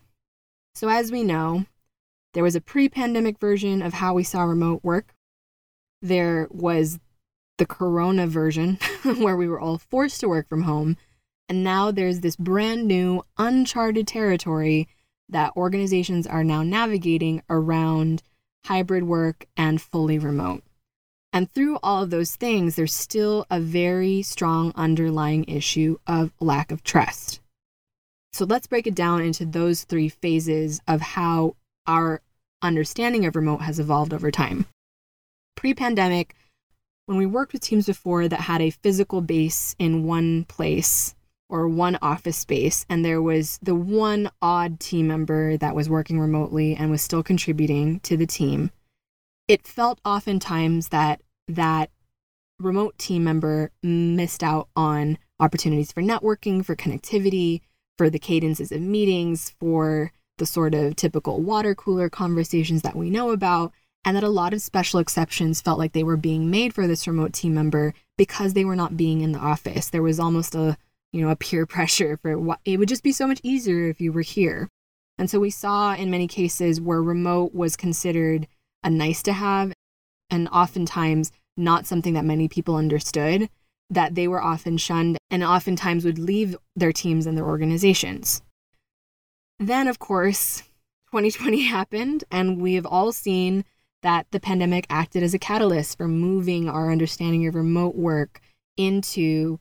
So, 0.74 0.90
as 0.90 1.12
we 1.12 1.24
know, 1.24 1.66
there 2.36 2.44
was 2.44 2.56
a 2.56 2.62
pre 2.62 2.88
pandemic 2.88 3.40
version 3.40 3.82
of 3.82 3.94
how 3.94 4.14
we 4.14 4.24
saw 4.24 4.44
remote 4.44 4.84
work. 4.84 5.16
There 6.04 6.48
was 6.52 7.00
the 7.58 7.66
corona 7.66 8.28
version 8.28 8.76
where 9.04 9.36
we 9.36 9.48
were 9.48 9.60
all 9.60 9.80
forced 9.80 10.20
to 10.20 10.30
work 10.30 10.48
from 10.48 10.62
home. 10.62 10.98
And 11.50 11.64
now 11.64 11.90
there's 11.90 12.20
this 12.20 12.36
brand 12.36 12.88
new, 12.88 13.24
uncharted 13.38 14.08
territory 14.08 14.88
that 15.30 15.56
organizations 15.56 16.28
are 16.28 16.44
now 16.44 16.62
navigating 16.62 17.42
around 17.50 18.22
hybrid 18.66 19.04
work, 19.04 19.46
and 19.56 19.82
fully 19.82 20.18
remote. 20.18 20.64
And 21.32 21.52
through 21.52 21.78
all 21.84 22.04
of 22.04 22.10
those 22.10 22.36
things, 22.36 22.76
there's 22.76 22.94
still 22.94 23.46
a 23.50 23.60
very 23.60 24.22
strong 24.22 24.72
underlying 24.76 25.46
issue 25.46 25.98
of 26.08 26.34
lack 26.40 26.72
of 26.72 26.84
trust. 26.84 27.42
So 28.34 28.46
let's 28.46 28.68
break 28.68 28.88
it 28.88 28.96
down 28.96 29.22
into 29.22 29.46
those 29.46 29.84
three 29.84 30.10
phases 30.10 30.82
of 30.88 31.02
how 31.02 31.56
our 31.86 32.22
understanding 32.62 33.26
of 33.26 33.36
remote 33.36 33.62
has 33.62 33.80
evolved 33.80 34.14
over 34.14 34.32
time. 34.32 34.66
Pre 35.56 35.74
pandemic, 35.74 36.36
when 37.06 37.18
we 37.18 37.26
worked 37.26 37.54
with 37.54 37.62
teams 37.62 37.86
before 37.86 38.28
that 38.28 38.42
had 38.42 38.62
a 38.62 38.72
physical 38.72 39.22
base 39.22 39.76
in 39.78 40.06
one 40.06 40.46
place 40.46 41.16
or 41.50 41.68
one 41.68 41.98
office 42.02 42.38
space, 42.38 42.86
and 42.90 43.06
there 43.06 43.22
was 43.22 43.60
the 43.62 43.76
one 43.76 44.30
odd 44.42 44.80
team 44.80 45.08
member 45.08 45.58
that 45.58 45.76
was 45.76 45.90
working 45.90 46.20
remotely 46.20 46.76
and 46.76 46.90
was 46.90 47.02
still 47.02 47.22
contributing 47.22 48.00
to 48.02 48.18
the 48.18 48.26
team, 48.26 48.72
it 49.48 49.68
felt 49.68 50.00
oftentimes 50.04 50.90
that 50.90 51.22
that 51.48 51.92
remote 52.60 52.98
team 52.98 53.24
member 53.24 53.72
missed 53.84 54.44
out 54.44 54.70
on 54.76 55.18
opportunities 55.40 55.92
for 55.92 56.02
networking, 56.02 56.66
for 56.66 56.76
connectivity, 56.76 57.62
for 57.98 58.10
the 58.10 58.20
cadences 58.20 58.72
of 58.72 58.82
meetings, 58.82 59.54
for 59.60 60.12
the 60.38 60.46
sort 60.46 60.74
of 60.74 60.96
typical 60.96 61.42
water 61.42 61.76
cooler 61.76 62.10
conversations 62.10 62.82
that 62.82 62.96
we 62.96 63.10
know 63.10 63.32
about, 63.32 63.72
and 64.04 64.16
that 64.16 64.24
a 64.24 64.30
lot 64.30 64.54
of 64.54 64.62
special 64.62 65.00
exceptions 65.00 65.62
felt 65.62 65.80
like 65.80 65.94
they 65.94 66.04
were 66.04 66.18
being 66.18 66.50
made 66.52 66.74
for 66.74 66.88
this 66.88 67.08
remote 67.08 67.34
team 67.34 67.54
member 67.54 67.94
because 68.18 68.54
they 68.54 68.66
were 68.66 68.76
not 68.76 68.98
being 68.98 69.22
in 69.22 69.32
the 69.32 69.40
office. 69.40 69.90
There 69.90 70.04
was 70.04 70.20
almost 70.20 70.54
a, 70.56 70.78
you 71.12 71.22
know, 71.22 71.30
a 71.30 71.36
peer 71.36 71.66
pressure 71.68 72.18
for 72.22 72.38
what 72.38 72.60
it 72.66 72.78
would 72.78 72.90
just 72.90 73.04
be 73.04 73.12
so 73.12 73.28
much 73.28 73.42
easier 73.44 73.88
if 73.90 74.00
you 74.00 74.12
were 74.12 74.22
here. 74.22 74.70
And 75.18 75.30
so 75.30 75.40
we 75.40 75.50
saw 75.50 75.96
in 75.96 76.12
many 76.12 76.28
cases 76.28 76.82
where 76.82 77.02
remote 77.02 77.56
was 77.56 77.76
considered 77.76 78.48
a 78.84 78.90
nice 78.90 79.24
to 79.24 79.34
have 79.34 79.74
and 80.30 80.50
oftentimes 80.50 81.32
not 81.58 81.86
something 81.86 82.14
that 82.14 82.26
many 82.26 82.48
people 82.48 82.76
understood, 82.76 83.50
that 83.90 84.16
they 84.16 84.28
were 84.28 84.42
often 84.42 84.78
shunned 84.78 85.18
and 85.30 85.44
oftentimes 85.44 86.04
would 86.04 86.20
leave 86.20 86.56
their 86.76 86.92
teams 86.92 87.26
and 87.26 87.38
their 87.38 87.46
organizations. 87.46 88.42
Then, 89.60 89.88
of 89.88 90.00
course, 90.00 90.62
2020 91.12 91.62
happened, 91.68 92.24
and 92.32 92.62
we 92.62 92.76
have 92.76 92.86
all 92.86 93.12
seen 93.12 93.66
that 94.02 94.28
the 94.32 94.40
pandemic 94.40 94.86
acted 94.90 95.24
as 95.24 95.34
a 95.34 95.40
catalyst 95.40 95.98
for 95.98 96.08
moving 96.08 96.70
our 96.70 96.92
understanding 96.92 97.48
of 97.48 97.56
remote 97.56 97.96
work 97.96 98.40
into 98.78 99.60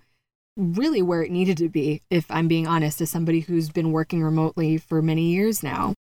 really 0.56 1.02
where 1.02 1.22
it 1.22 1.30
needed 1.30 1.56
to 1.58 1.68
be, 1.68 2.02
if 2.10 2.30
I'm 2.30 2.48
being 2.48 2.66
honest, 2.66 3.00
as 3.00 3.10
somebody 3.10 3.40
who's 3.40 3.70
been 3.70 3.92
working 3.92 4.22
remotely 4.22 4.76
for 4.76 5.00
many 5.02 5.32
years 5.32 5.62
now. 5.62 5.94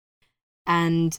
And 0.66 1.18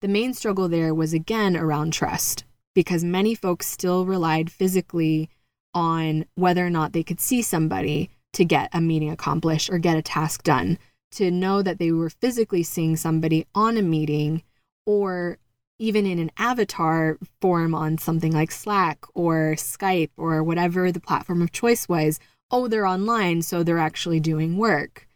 the 0.00 0.08
main 0.08 0.32
struggle 0.34 0.68
there 0.68 0.94
was 0.94 1.12
again 1.12 1.56
around 1.56 1.92
trust 1.92 2.44
because 2.74 3.04
many 3.04 3.34
folks 3.34 3.66
still 3.66 4.06
relied 4.06 4.50
physically 4.50 5.28
on 5.74 6.24
whether 6.34 6.64
or 6.64 6.70
not 6.70 6.92
they 6.92 7.02
could 7.02 7.20
see 7.20 7.42
somebody 7.42 8.10
to 8.32 8.44
get 8.44 8.70
a 8.72 8.80
meeting 8.80 9.10
accomplished 9.10 9.68
or 9.70 9.78
get 9.78 9.96
a 9.96 10.02
task 10.02 10.42
done. 10.42 10.78
To 11.12 11.30
know 11.30 11.60
that 11.62 11.78
they 11.78 11.90
were 11.90 12.10
physically 12.10 12.62
seeing 12.62 12.96
somebody 12.96 13.46
on 13.54 13.76
a 13.76 13.82
meeting 13.82 14.42
or 14.86 15.38
even 15.78 16.06
in 16.06 16.18
an 16.18 16.30
avatar 16.36 17.18
form 17.40 17.74
on 17.74 17.98
something 17.98 18.32
like 18.32 18.50
Slack 18.50 19.04
or 19.14 19.54
Skype 19.56 20.10
or 20.16 20.42
whatever 20.42 20.92
the 20.92 21.00
platform 21.00 21.40
of 21.42 21.52
choice 21.52 21.88
was, 21.88 22.20
oh, 22.50 22.68
they're 22.68 22.86
online, 22.86 23.42
so 23.42 23.62
they're 23.62 23.78
actually 23.78 24.20
doing 24.20 24.58
work. 24.58 25.08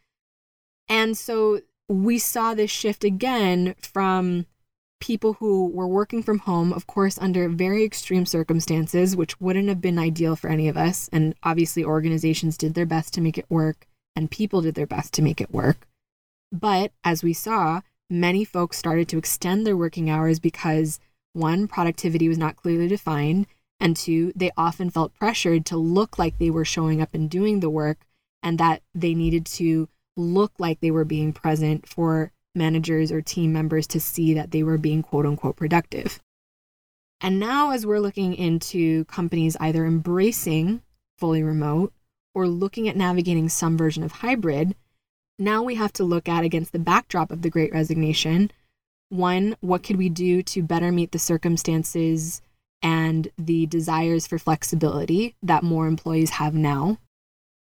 And 0.88 1.16
so 1.16 1.60
we 1.88 2.18
saw 2.18 2.54
this 2.54 2.70
shift 2.70 3.04
again 3.04 3.74
from 3.80 4.46
people 5.00 5.34
who 5.34 5.66
were 5.68 5.86
working 5.86 6.22
from 6.22 6.38
home, 6.38 6.72
of 6.72 6.86
course, 6.86 7.18
under 7.18 7.48
very 7.48 7.84
extreme 7.84 8.24
circumstances, 8.24 9.14
which 9.14 9.38
wouldn't 9.40 9.68
have 9.68 9.80
been 9.80 9.98
ideal 9.98 10.34
for 10.34 10.48
any 10.48 10.66
of 10.66 10.78
us. 10.78 11.10
And 11.12 11.34
obviously, 11.42 11.84
organizations 11.84 12.56
did 12.56 12.72
their 12.72 12.86
best 12.86 13.12
to 13.14 13.20
make 13.20 13.36
it 13.36 13.44
work, 13.50 13.86
and 14.16 14.30
people 14.30 14.60
did 14.60 14.74
their 14.74 14.86
best 14.86 15.12
to 15.14 15.22
make 15.22 15.40
it 15.40 15.52
work. 15.52 15.86
But 16.52 16.92
as 17.02 17.22
we 17.22 17.32
saw, 17.32 17.80
many 18.08 18.44
folks 18.44 18.78
started 18.78 19.08
to 19.08 19.18
extend 19.18 19.66
their 19.66 19.76
working 19.76 20.08
hours 20.08 20.38
because 20.38 21.00
one, 21.32 21.66
productivity 21.66 22.28
was 22.28 22.38
not 22.38 22.56
clearly 22.56 22.86
defined, 22.86 23.46
and 23.80 23.96
two, 23.96 24.32
they 24.36 24.52
often 24.56 24.88
felt 24.88 25.14
pressured 25.14 25.66
to 25.66 25.76
look 25.76 26.18
like 26.18 26.38
they 26.38 26.50
were 26.50 26.64
showing 26.64 27.02
up 27.02 27.12
and 27.12 27.28
doing 27.28 27.60
the 27.60 27.70
work, 27.70 28.06
and 28.42 28.58
that 28.58 28.82
they 28.94 29.14
needed 29.14 29.44
to 29.46 29.88
look 30.16 30.52
like 30.58 30.80
they 30.80 30.92
were 30.92 31.04
being 31.04 31.32
present 31.32 31.88
for 31.88 32.30
managers 32.54 33.10
or 33.10 33.20
team 33.20 33.52
members 33.52 33.86
to 33.88 33.98
see 33.98 34.32
that 34.34 34.52
they 34.52 34.62
were 34.62 34.78
being 34.78 35.02
quote 35.02 35.26
unquote 35.26 35.56
productive. 35.56 36.20
And 37.20 37.40
now, 37.40 37.70
as 37.70 37.86
we're 37.86 38.00
looking 38.00 38.34
into 38.34 39.06
companies 39.06 39.56
either 39.58 39.84
embracing 39.86 40.82
fully 41.18 41.42
remote 41.42 41.92
or 42.34 42.48
looking 42.48 42.88
at 42.88 42.96
navigating 42.96 43.48
some 43.48 43.78
version 43.78 44.02
of 44.02 44.12
hybrid, 44.12 44.74
now 45.38 45.62
we 45.62 45.76
have 45.76 45.92
to 45.94 46.04
look 46.04 46.28
at 46.28 46.44
against 46.44 46.72
the 46.72 46.78
backdrop 46.78 47.30
of 47.30 47.42
the 47.42 47.50
great 47.50 47.72
resignation 47.72 48.50
one, 49.10 49.56
what 49.60 49.82
could 49.82 49.96
we 49.96 50.08
do 50.08 50.42
to 50.42 50.62
better 50.62 50.90
meet 50.90 51.12
the 51.12 51.18
circumstances 51.18 52.42
and 52.82 53.28
the 53.38 53.66
desires 53.66 54.26
for 54.26 54.38
flexibility 54.38 55.36
that 55.42 55.62
more 55.62 55.86
employees 55.86 56.30
have 56.30 56.54
now? 56.54 56.98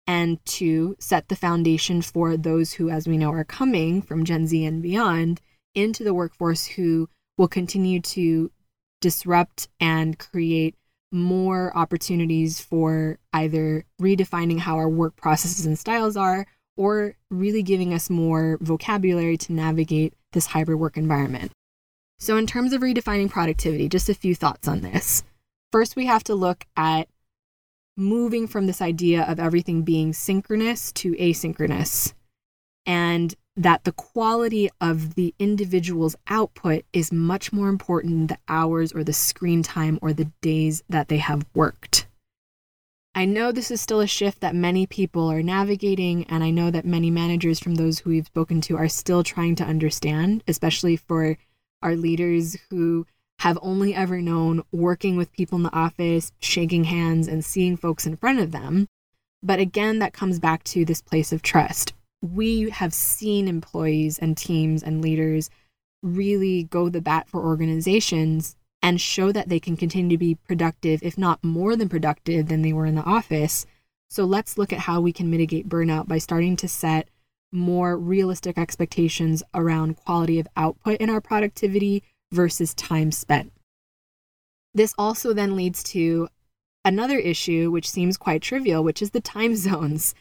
and 0.09 0.39
to 0.47 0.95
set 1.01 1.29
the 1.29 1.35
foundation 1.35 2.01
for 2.01 2.37
those 2.37 2.75
who, 2.75 2.89
as 2.89 3.09
we 3.09 3.19
know, 3.19 3.33
are 3.33 3.43
coming 3.43 4.01
from 4.01 4.25
Gen 4.25 4.47
Z 4.47 4.65
and 4.65 4.81
beyond 4.81 5.41
into 5.75 6.05
the 6.05 6.15
workforce 6.15 6.65
who 6.65 7.09
will 7.37 7.49
continue 7.49 8.01
to 8.01 8.51
disrupt 9.01 9.67
and 9.81 10.17
create 10.17 10.77
more 11.13 11.77
opportunities 11.77 12.61
for 12.61 13.19
either 13.33 13.85
redefining 14.01 14.59
how 14.59 14.77
our 14.77 14.89
work 14.89 15.17
processes 15.17 15.67
and 15.67 15.79
styles 15.79 16.17
are 16.17 16.47
or 16.77 17.15
really 17.31 17.63
giving 17.63 17.95
us 17.95 18.11
more 18.11 18.59
vocabulary 18.61 19.37
to 19.37 19.53
navigate 19.53 20.15
this 20.33 20.47
hybrid 20.47 20.79
work 20.79 20.97
environment. 20.97 21.53
So, 22.19 22.37
in 22.37 22.47
terms 22.47 22.73
of 22.73 22.83
redefining 22.83 23.31
productivity, 23.31 23.89
just 23.89 24.09
a 24.09 24.15
few 24.15 24.35
thoughts 24.35 24.69
on 24.69 24.81
this. 24.81 25.23
First, 25.73 25.97
we 25.97 26.07
have 26.07 26.25
to 26.25 26.35
look 26.35 26.65
at 26.77 27.09
moving 27.97 28.47
from 28.47 28.67
this 28.67 28.81
idea 28.81 29.23
of 29.25 29.39
everything 29.41 29.83
being 29.83 30.13
synchronous 30.13 30.93
to 30.93 31.13
asynchronous, 31.15 32.15
and 32.85 33.35
that 33.57 33.85
the 33.85 33.93
quality 33.93 34.69
of 34.81 35.15
the 35.15 35.35
individual's 35.39 36.17
output 36.29 36.85
is 36.93 37.11
much 37.11 37.53
more 37.53 37.69
important 37.69 38.13
than 38.13 38.27
the 38.27 38.39
hours 38.49 38.93
or 38.93 39.03
the 39.03 39.13
screen 39.13 39.63
time 39.63 39.99
or 40.03 40.13
the 40.13 40.31
days 40.43 40.83
that 40.89 41.09
they 41.09 41.19
have 41.19 41.47
worked. 41.55 42.07
I 43.15 43.25
know 43.25 43.51
this 43.51 43.71
is 43.71 43.81
still 43.81 44.01
a 44.01 44.07
shift 44.07 44.41
that 44.41 44.55
many 44.55 44.87
people 44.87 45.27
are 45.29 45.43
navigating, 45.43 46.25
and 46.25 46.45
I 46.45 46.51
know 46.51 46.71
that 46.71 46.85
many 46.85 47.11
managers 47.11 47.59
from 47.59 47.77
those 47.77 48.01
who 48.01 48.11
we've 48.11 48.27
spoken 48.27 48.61
to 48.63 48.77
are 48.77 48.89
still 48.89 49.23
trying 49.23 49.55
to 49.55 49.65
understand, 49.65 50.45
especially 50.47 50.97
for 50.97 51.39
our 51.81 51.97
leaders 51.97 52.59
who 52.69 53.07
have 53.39 53.59
only 53.63 53.95
ever 53.95 54.21
known 54.21 54.63
working 54.71 55.17
with 55.17 55.33
people 55.33 55.57
in 55.57 55.63
the 55.63 55.75
office, 55.75 56.31
shaking 56.41 56.85
hands, 56.85 57.27
and 57.27 57.43
seeing 57.43 57.79
folks 57.79 58.07
in 58.07 58.19
front 58.19 58.39
of 58.39 58.53
them. 58.53 58.87
But 59.43 59.61
again, 59.61 59.99
that 60.01 60.13
comes 60.13 60.39
back 60.39 60.63
to 60.65 60.85
this 60.85 61.01
place 61.01 61.33
of 61.33 61.41
trust. 61.41 61.95
We 62.23 62.71
have 62.71 62.95
seen 62.95 63.49
employees 63.49 64.19
and 64.19 64.37
teams 64.37 64.83
and 64.83 65.03
leaders 65.03 65.51
really 66.03 66.65
go 66.65 66.89
the 66.89 67.01
bat 67.01 67.29
for 67.29 67.45
organizations 67.45 68.57
and 68.83 69.01
show 69.01 69.33
that 69.33 69.49
they 69.49 69.59
can 69.59 69.77
continue 69.77 70.17
to 70.17 70.19
be 70.19 70.35
productive, 70.35 71.03
if 71.03 71.19
not 71.19 71.43
more 71.43 71.77
than 71.77 71.89
productive 71.89 72.49
than 72.49 72.63
they 72.63 72.73
were 72.73 72.87
in 72.87 72.95
the 72.95 73.03
office. 73.03 73.67
So 74.11 74.25
let's 74.25 74.57
look 74.57 74.73
at 74.73 74.81
how 74.81 75.01
we 75.01 75.13
can 75.13 75.31
mitigate 75.31 75.69
burnout 75.69 76.07
by 76.07 76.19
starting 76.19 76.57
to 76.57 76.69
set 76.69 77.09
more 77.53 77.97
realistic 77.97 78.59
expectations 78.59 79.43
around 79.55 79.97
quality 79.97 80.39
of 80.39 80.49
output 80.57 81.01
in 81.01 81.11
our 81.11 81.21
productivity 81.21 82.03
versus 82.33 82.75
time 82.75 83.11
spent. 83.13 83.53
This 84.75 84.95
also 84.99 85.33
then 85.33 85.57
leads 85.57 85.83
to 85.85 86.29
another 86.85 87.19
issue, 87.19 87.71
which 87.71 87.89
seems 87.89 88.17
quite 88.17 88.43
trivial, 88.43 88.85
which 88.85 89.01
is 89.01 89.11
the 89.11 89.21
time 89.21 89.57
zones. 89.57 90.15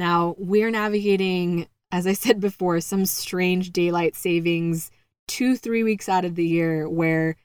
Now, 0.00 0.34
we're 0.38 0.70
navigating, 0.70 1.68
as 1.92 2.06
I 2.06 2.14
said 2.14 2.40
before, 2.40 2.80
some 2.80 3.04
strange 3.04 3.70
daylight 3.70 4.16
savings 4.16 4.90
two, 5.28 5.56
three 5.56 5.82
weeks 5.82 6.08
out 6.08 6.24
of 6.24 6.36
the 6.36 6.44
year 6.44 6.88
where 6.88 7.36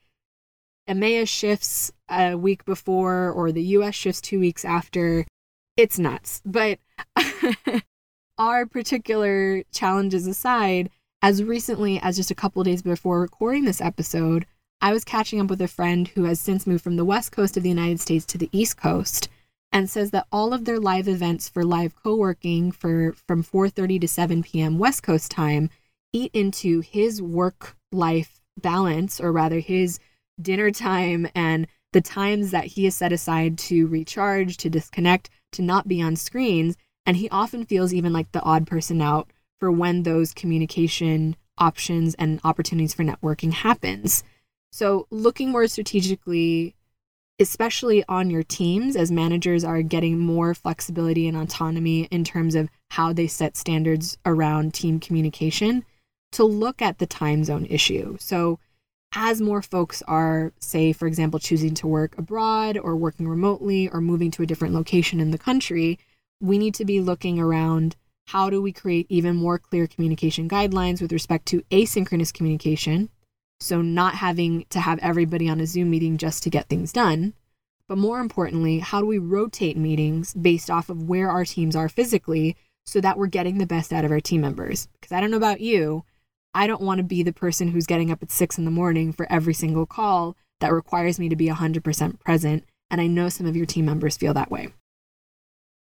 EMEA 0.88 1.28
shifts 1.28 1.92
a 2.10 2.36
week 2.36 2.64
before 2.64 3.30
or 3.30 3.52
the 3.52 3.62
US 3.62 3.94
shifts 3.94 4.22
two 4.22 4.40
weeks 4.40 4.64
after. 4.64 5.26
It's 5.76 6.00
nuts. 6.00 6.42
But 6.46 6.80
our 8.38 8.66
particular 8.66 9.64
challenges 9.74 10.26
aside, 10.26 10.90
as 11.22 11.44
recently 11.44 12.00
as 12.00 12.16
just 12.16 12.32
a 12.32 12.36
couple 12.36 12.64
days 12.64 12.82
before 12.82 13.20
recording 13.20 13.66
this 13.66 13.82
episode, 13.82 14.46
I 14.80 14.94
was 14.94 15.04
catching 15.04 15.42
up 15.42 15.50
with 15.50 15.62
a 15.62 15.68
friend 15.68 16.08
who 16.08 16.24
has 16.24 16.40
since 16.40 16.66
moved 16.66 16.86
from 16.86 16.96
the 16.96 17.04
west 17.04 17.34
coast 17.34 17.58
of 17.58 17.64
the 17.64 17.70
United 17.70 18.00
States 18.00 18.26
to 18.28 18.38
the 18.38 18.50
east 18.54 18.78
coast 18.78 19.28
and 19.76 19.90
says 19.90 20.12
that 20.12 20.26
all 20.32 20.54
of 20.54 20.64
their 20.64 20.80
live 20.80 21.06
events 21.06 21.50
for 21.50 21.66
live 21.66 21.94
co-working 22.02 22.72
for 22.72 23.14
from 23.28 23.44
4:30 23.44 24.00
to 24.00 24.08
7 24.08 24.42
p.m. 24.42 24.80
west 24.80 25.04
coast 25.04 25.30
time 25.30 25.70
eat 26.14 26.32
into 26.34 26.80
his 26.80 27.22
work 27.22 27.76
life 27.92 28.42
balance, 28.58 29.20
or 29.20 29.34
rather 29.34 29.60
his 29.60 30.00
dinner 30.42 30.72
time 30.72 31.28
and 31.36 31.68
the 31.92 32.00
times 32.00 32.52
that 32.52 32.68
he 32.68 32.86
has 32.86 32.96
set 32.96 33.12
aside 33.12 33.58
to 33.58 33.86
recharge, 33.88 34.56
to 34.56 34.70
disconnect, 34.70 35.30
to 35.52 35.62
not 35.62 35.90
be 35.90 36.02
on 36.02 36.16
screens. 36.16 36.78
And 37.06 37.18
he 37.18 37.28
often 37.28 37.66
feels 37.66 37.94
even 37.94 38.14
like 38.14 38.32
the 38.32 38.44
odd 38.44 38.66
person 38.66 39.02
out 39.02 39.30
for 39.60 39.70
when 39.70 40.04
those 40.04 40.34
communication 40.34 41.36
options 41.58 42.16
and 42.16 42.40
opportunities 42.46 42.94
for 42.94 43.04
networking 43.04 43.52
happens. 43.52 44.24
So, 44.72 45.06
looking 45.12 45.52
more 45.52 45.68
strategically, 45.68 46.76
especially 47.40 48.04
on 48.08 48.30
your 48.30 48.44
teams, 48.44 48.96
as 48.96 49.12
managers 49.12 49.64
are 49.64 49.82
getting 49.82 50.18
more 50.18 50.54
flexibility 50.54 51.28
and 51.28 51.36
autonomy 51.36 52.04
in 52.06 52.24
terms 52.24 52.56
of 52.56 52.70
how 52.92 53.12
they 53.12 53.28
set 53.28 53.58
standards 53.58 54.18
around 54.26 54.74
team 54.74 55.00
communication, 55.00 55.84
to 56.32 56.44
look 56.44 56.82
at 56.82 57.00
the 57.00 57.06
time 57.06 57.44
zone 57.44 57.66
issue. 57.70 58.18
So, 58.20 58.60
as 59.14 59.40
more 59.40 59.62
folks 59.62 60.02
are, 60.08 60.52
say, 60.60 60.92
for 60.92 61.08
example, 61.08 61.40
choosing 61.40 61.74
to 61.76 61.88
work 61.88 62.18
abroad 62.18 62.78
or 62.78 62.98
working 62.98 63.28
remotely 63.28 63.88
or 63.88 64.02
moving 64.02 64.30
to 64.32 64.44
a 64.44 64.46
different 64.46 64.74
location 64.74 65.22
in 65.22 65.32
the 65.32 65.38
country, 65.38 65.98
we 66.42 66.58
need 66.58 66.74
to 66.76 66.86
be 66.86 67.00
looking 67.00 67.40
around 67.40 67.96
how 68.28 68.50
do 68.50 68.62
we 68.62 68.74
create 68.74 69.06
even 69.08 69.36
more 69.36 69.60
clear 69.60 69.88
communication 69.88 70.50
guidelines 70.50 71.02
with 71.02 71.14
respect 71.14 71.46
to 71.48 71.62
asynchronous 71.72 72.34
communication? 72.34 73.10
So, 73.60 73.82
not 73.82 74.16
having 74.16 74.66
to 74.70 74.80
have 74.80 75.00
everybody 75.00 75.48
on 75.48 75.60
a 75.60 75.66
Zoom 75.66 75.90
meeting 75.90 76.18
just 76.18 76.44
to 76.44 76.50
get 76.50 76.68
things 76.68 76.92
done. 76.92 77.34
But 77.88 77.98
more 77.98 78.20
importantly, 78.20 78.80
how 78.80 79.00
do 79.00 79.06
we 79.06 79.18
rotate 79.18 79.78
meetings 79.78 80.34
based 80.34 80.70
off 80.70 80.90
of 80.90 81.04
where 81.04 81.30
our 81.30 81.46
teams 81.46 81.76
are 81.76 81.88
physically 81.88 82.56
so 82.86 83.00
that 83.02 83.18
we're 83.18 83.28
getting 83.28 83.58
the 83.58 83.66
best 83.66 83.94
out 83.94 84.06
of 84.06 84.12
our 84.12 84.20
team 84.20 84.42
members? 84.42 84.88
Because 85.00 85.12
I 85.12 85.22
don't 85.22 85.32
know 85.32 85.38
about 85.38 85.62
you, 85.62 86.04
I 86.54 86.68
don't 86.68 86.82
want 86.82 87.00
to 87.00 87.04
be 87.04 87.22
the 87.22 87.34
person 87.34 87.68
who's 87.68 87.86
getting 87.86 88.12
up 88.12 88.24
at 88.24 88.32
six 88.32 88.58
in 88.58 88.66
the 88.66 88.72
morning 88.72 89.12
for 89.12 89.32
every 89.32 89.54
single 89.54 89.86
call 89.86 90.36
that 90.62 90.72
requires 90.72 91.20
me 91.20 91.30
to 91.30 91.36
be 91.36 91.48
100% 91.48 92.20
present. 92.20 92.64
And 92.90 93.02
I 93.02 93.08
know 93.08 93.30
some 93.30 93.46
of 93.46 93.56
your 93.56 93.66
team 93.66 93.86
members 93.86 94.18
feel 94.18 94.34
that 94.34 94.50
way. 94.50 94.70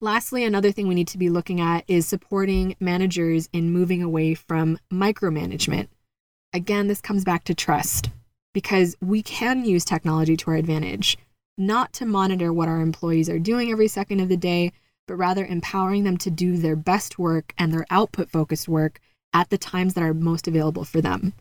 Lastly, 0.02 0.44
another 0.44 0.72
thing 0.72 0.88
we 0.88 0.96
need 0.96 1.08
to 1.10 1.18
be 1.18 1.30
looking 1.30 1.60
at 1.60 1.86
is 1.88 2.08
supporting 2.08 2.76
managers 2.80 3.50
in 3.52 3.72
moving 3.72 4.02
away 4.02 4.34
from 4.34 4.80
micromanagement. 4.92 5.88
Again, 6.52 6.88
this 6.88 7.02
comes 7.02 7.24
back 7.24 7.44
to 7.44 7.54
trust 7.54 8.10
because 8.54 8.96
we 9.02 9.22
can 9.22 9.66
use 9.66 9.86
technology 9.86 10.36
to 10.36 10.52
our 10.52 10.58
advantage, 10.58 11.16
not 11.60 11.94
to 11.94 12.06
monitor 12.06 12.52
what 12.52 12.68
our 12.68 12.82
employees 12.82 13.30
are 13.30 13.38
doing 13.38 13.72
every 13.72 13.88
second 13.88 14.20
of 14.20 14.30
the 14.30 14.38
day, 14.38 14.72
but 15.08 15.16
rather 15.16 15.46
empowering 15.46 16.06
them 16.06 16.18
to 16.18 16.32
do 16.32 16.58
their 16.58 16.76
best 16.76 17.20
work 17.20 17.54
and 17.58 17.72
their 17.72 17.86
output 17.92 18.32
focused 18.32 18.68
work 18.68 19.00
at 19.32 19.52
the 19.52 19.60
times 19.60 19.94
that 19.94 20.04
are 20.04 20.14
most 20.14 20.48
available 20.48 20.84
for 20.84 21.02
them. 21.02 21.34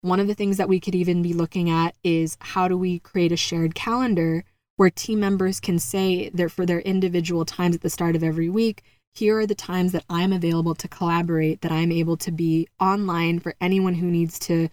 One 0.00 0.20
of 0.20 0.26
the 0.26 0.34
things 0.34 0.56
that 0.56 0.70
we 0.70 0.80
could 0.80 0.94
even 0.94 1.20
be 1.20 1.34
looking 1.34 1.68
at 1.68 1.94
is 2.02 2.38
how 2.40 2.66
do 2.66 2.78
we 2.78 2.98
create 3.00 3.32
a 3.32 3.36
shared 3.36 3.74
calendar 3.74 4.44
where 4.76 4.90
team 4.90 5.20
members 5.20 5.60
can 5.60 5.78
say 5.78 6.30
that 6.30 6.50
for 6.50 6.64
their 6.64 6.80
individual 6.80 7.44
times 7.44 7.74
at 7.74 7.82
the 7.82 7.90
start 7.90 8.16
of 8.16 8.22
every 8.22 8.48
week, 8.48 8.82
here 9.18 9.38
are 9.38 9.46
the 9.46 9.54
times 9.54 9.92
that 9.92 10.04
I'm 10.08 10.32
available 10.32 10.74
to 10.74 10.88
collaborate, 10.88 11.62
that 11.62 11.72
I'm 11.72 11.92
able 11.92 12.16
to 12.18 12.30
be 12.30 12.68
online 12.80 13.38
for 13.38 13.54
anyone 13.60 13.94
who 13.94 14.10
needs 14.10 14.38
to 14.40 14.68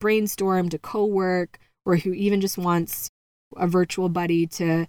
brainstorm, 0.00 0.68
to 0.70 0.78
co 0.78 1.04
work, 1.04 1.58
or 1.86 1.96
who 1.96 2.12
even 2.12 2.40
just 2.40 2.58
wants 2.58 3.10
a 3.56 3.66
virtual 3.66 4.08
buddy 4.08 4.46
to 4.46 4.86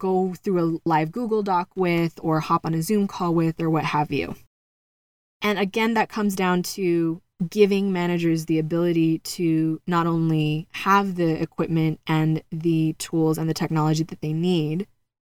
go 0.00 0.34
through 0.34 0.80
a 0.84 0.88
live 0.88 1.12
Google 1.12 1.42
Doc 1.42 1.68
with, 1.74 2.18
or 2.22 2.40
hop 2.40 2.64
on 2.64 2.74
a 2.74 2.82
Zoom 2.82 3.06
call 3.06 3.34
with, 3.34 3.60
or 3.60 3.70
what 3.70 3.84
have 3.84 4.10
you. 4.12 4.34
And 5.40 5.58
again, 5.58 5.94
that 5.94 6.08
comes 6.08 6.34
down 6.34 6.62
to 6.64 7.22
giving 7.48 7.92
managers 7.92 8.46
the 8.46 8.58
ability 8.58 9.20
to 9.20 9.80
not 9.86 10.06
only 10.06 10.66
have 10.72 11.14
the 11.14 11.40
equipment 11.40 12.00
and 12.06 12.42
the 12.50 12.94
tools 12.98 13.38
and 13.38 13.48
the 13.48 13.54
technology 13.54 14.02
that 14.02 14.20
they 14.20 14.32
need, 14.32 14.86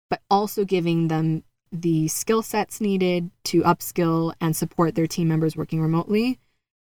but 0.10 0.22
also 0.30 0.66
giving 0.66 1.08
them 1.08 1.44
the 1.72 2.08
skill 2.08 2.42
sets 2.42 2.82
needed 2.82 3.32
to 3.46 3.62
upskill 3.62 4.34
and 4.42 4.56
support 4.56 4.96
their 4.96 5.08
team 5.08 5.28
members 5.28 5.56
working 5.56 5.82
remotely, 5.82 6.40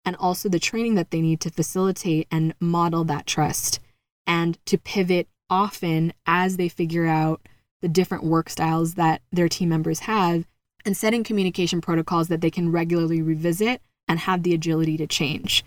and 0.04 0.14
also 0.16 0.48
the 0.48 0.60
training 0.60 0.94
that 0.94 1.10
they 1.10 1.20
need 1.20 1.40
to 1.40 1.50
facilitate 1.50 2.28
and 2.30 2.54
model 2.60 3.04
that 3.04 3.26
trust 3.26 3.80
and 4.26 4.64
to 4.66 4.78
pivot 4.78 5.28
often 5.50 6.12
as 6.26 6.56
they 6.56 6.68
figure 6.68 7.06
out 7.06 7.40
the 7.82 7.88
different 7.88 8.24
work 8.24 8.48
styles 8.48 8.94
that 8.94 9.22
their 9.32 9.48
team 9.48 9.68
members 9.68 10.00
have 10.00 10.46
and 10.84 10.96
setting 10.96 11.24
communication 11.24 11.80
protocols 11.80 12.28
that 12.28 12.40
they 12.40 12.50
can 12.50 12.70
regularly 12.70 13.20
revisit 13.20 13.80
and 14.08 14.20
have 14.20 14.42
the 14.42 14.54
agility 14.54 14.96
to 14.96 15.06
change. 15.06 15.64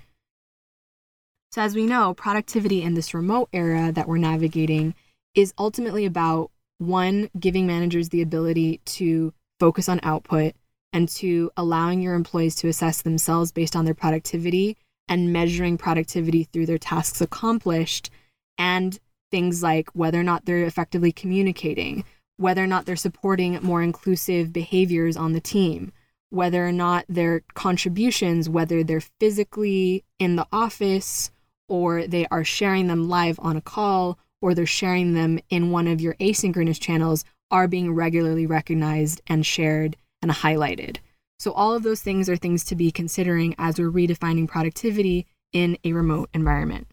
So, 1.52 1.62
as 1.62 1.76
we 1.76 1.86
know, 1.86 2.14
productivity 2.14 2.82
in 2.82 2.94
this 2.94 3.14
remote 3.14 3.50
era 3.52 3.92
that 3.92 4.08
we're 4.08 4.18
navigating 4.18 4.96
is 5.36 5.54
ultimately 5.58 6.06
about 6.06 6.52
one, 6.80 7.30
giving 7.40 7.68
managers 7.68 8.10
the 8.10 8.22
ability 8.22 8.82
to 8.86 9.34
focus 9.60 9.88
on 9.88 10.00
output 10.02 10.56
and 10.92 11.08
to 11.08 11.52
allowing 11.56 12.02
your 12.02 12.16
employees 12.16 12.56
to 12.56 12.68
assess 12.68 13.02
themselves 13.02 13.52
based 13.52 13.76
on 13.76 13.86
their 13.86 13.94
productivity 13.94 14.76
and 15.08 15.32
measuring 15.32 15.78
productivity 15.78 16.46
through 16.46 16.66
their 16.66 16.78
tasks 16.78 17.22
accomplished 17.22 18.10
and 18.58 19.00
things 19.30 19.62
like 19.62 19.90
whether 19.94 20.20
or 20.20 20.24
not 20.24 20.46
they're 20.46 20.64
effectively 20.64 21.12
communicating, 21.12 22.04
whether 22.38 22.64
or 22.64 22.68
not 22.68 22.86
they're 22.86 22.96
supporting 22.96 23.60
more 23.62 23.84
inclusive 23.84 24.52
behaviors 24.52 25.16
on 25.18 25.34
the 25.34 25.42
team, 25.42 25.92
whether 26.30 26.68
or 26.68 26.72
not 26.72 27.06
their 27.08 27.42
contributions, 27.54 28.50
whether 28.50 28.84
they're 28.84 29.02
physically 29.20 30.04
in 30.18 30.36
the 30.36 30.48
office 30.52 31.32
or 31.68 32.08
they 32.08 32.26
are 32.28 32.44
sharing 32.44 32.88
them 32.88 33.10
live 33.10 33.40
on 33.42 33.58
a 33.58 33.62
call 33.62 34.18
or 34.42 34.54
they're 34.54 34.66
sharing 34.66 35.14
them 35.14 35.40
in 35.50 35.72
one 35.72 35.88
of 35.88 36.02
your 36.02 36.16
asynchronous 36.16 36.80
channels, 36.80 37.26
are 37.52 37.68
being 37.68 37.94
regularly 37.94 38.46
recognized 38.46 39.22
and 39.28 39.46
shared 39.46 39.98
and 40.22 40.32
highlighted. 40.32 40.98
So, 41.40 41.52
all 41.52 41.74
of 41.74 41.84
those 41.84 42.02
things 42.02 42.30
are 42.30 42.36
things 42.36 42.64
to 42.66 42.76
be 42.76 42.92
considering 42.92 43.56
as 43.58 43.80
we're 43.80 43.92
redefining 43.92 44.48
productivity 44.48 45.26
in 45.54 45.78
a 45.84 45.94
remote 45.94 46.30
environment. 46.34 46.88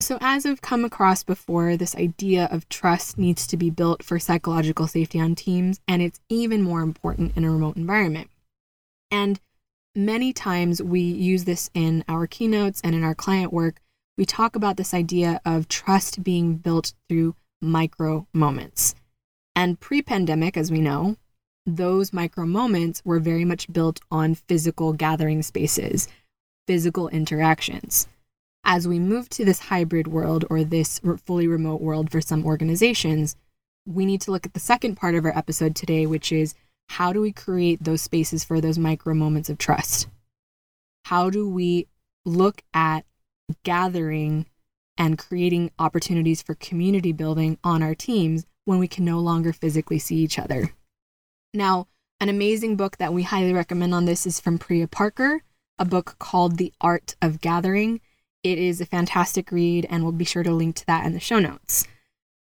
So, 0.00 0.18
as 0.20 0.44
I've 0.44 0.60
come 0.60 0.84
across 0.84 1.22
before, 1.22 1.76
this 1.76 1.96
idea 1.96 2.48
of 2.50 2.68
trust 2.68 3.18
needs 3.18 3.46
to 3.46 3.56
be 3.56 3.70
built 3.70 4.02
for 4.02 4.18
psychological 4.18 4.86
safety 4.86 5.20
on 5.20 5.34
teams, 5.34 5.80
and 5.88 6.02
it's 6.02 6.20
even 6.28 6.62
more 6.62 6.82
important 6.82 7.36
in 7.36 7.44
a 7.44 7.50
remote 7.50 7.76
environment. 7.76 8.30
And 9.10 9.40
many 9.94 10.32
times 10.32 10.82
we 10.82 11.00
use 11.00 11.44
this 11.44 11.70
in 11.72 12.04
our 12.08 12.26
keynotes 12.26 12.80
and 12.84 12.94
in 12.94 13.04
our 13.04 13.14
client 13.14 13.52
work. 13.52 13.80
We 14.16 14.24
talk 14.24 14.56
about 14.56 14.76
this 14.76 14.94
idea 14.94 15.40
of 15.44 15.68
trust 15.68 16.22
being 16.22 16.56
built 16.56 16.94
through 17.08 17.34
micro 17.60 18.26
moments. 18.32 18.94
And 19.54 19.78
pre 19.80 20.02
pandemic, 20.02 20.56
as 20.56 20.70
we 20.70 20.80
know, 20.80 21.16
those 21.64 22.12
micro 22.12 22.46
moments 22.46 23.02
were 23.04 23.18
very 23.18 23.44
much 23.44 23.72
built 23.72 24.00
on 24.10 24.34
physical 24.34 24.92
gathering 24.92 25.42
spaces, 25.42 26.08
physical 26.66 27.08
interactions 27.08 28.08
as 28.66 28.88
we 28.88 28.98
move 28.98 29.28
to 29.28 29.44
this 29.44 29.60
hybrid 29.60 30.08
world 30.08 30.44
or 30.50 30.64
this 30.64 31.00
fully 31.24 31.46
remote 31.46 31.80
world 31.80 32.10
for 32.10 32.20
some 32.20 32.44
organizations, 32.44 33.36
we 33.86 34.04
need 34.04 34.20
to 34.20 34.32
look 34.32 34.44
at 34.44 34.54
the 34.54 34.60
second 34.60 34.96
part 34.96 35.14
of 35.14 35.24
our 35.24 35.38
episode 35.38 35.76
today, 35.76 36.04
which 36.04 36.32
is 36.32 36.54
how 36.88 37.12
do 37.12 37.20
we 37.20 37.30
create 37.30 37.82
those 37.82 38.02
spaces 38.02 38.42
for 38.42 38.60
those 38.60 38.76
micro 38.76 39.14
moments 39.14 39.48
of 39.48 39.56
trust? 39.56 40.08
How 41.04 41.30
do 41.30 41.48
we 41.48 41.86
look 42.24 42.60
at 42.74 43.06
gathering 43.64 44.46
and 44.98 45.18
creating 45.18 45.70
opportunities 45.78 46.42
for 46.42 46.54
community 46.54 47.12
building 47.12 47.58
on 47.62 47.82
our 47.82 47.94
teams 47.94 48.46
when 48.64 48.78
we 48.78 48.88
can 48.88 49.04
no 49.04 49.18
longer 49.18 49.52
physically 49.52 49.98
see 49.98 50.16
each 50.16 50.38
other? 50.38 50.72
Now, 51.54 51.86
an 52.20 52.28
amazing 52.28 52.76
book 52.76 52.96
that 52.96 53.12
we 53.12 53.22
highly 53.22 53.52
recommend 53.52 53.94
on 53.94 54.06
this 54.06 54.26
is 54.26 54.40
from 54.40 54.58
Priya 54.58 54.88
Parker, 54.88 55.42
a 55.78 55.84
book 55.84 56.16
called 56.18 56.56
The 56.56 56.72
Art 56.80 57.14
of 57.20 57.40
Gathering. 57.40 58.00
It 58.42 58.58
is 58.58 58.80
a 58.80 58.86
fantastic 58.86 59.52
read, 59.52 59.86
and 59.90 60.02
we'll 60.02 60.12
be 60.12 60.24
sure 60.24 60.42
to 60.42 60.52
link 60.52 60.76
to 60.76 60.86
that 60.86 61.04
in 61.04 61.12
the 61.12 61.20
show 61.20 61.38
notes. 61.38 61.86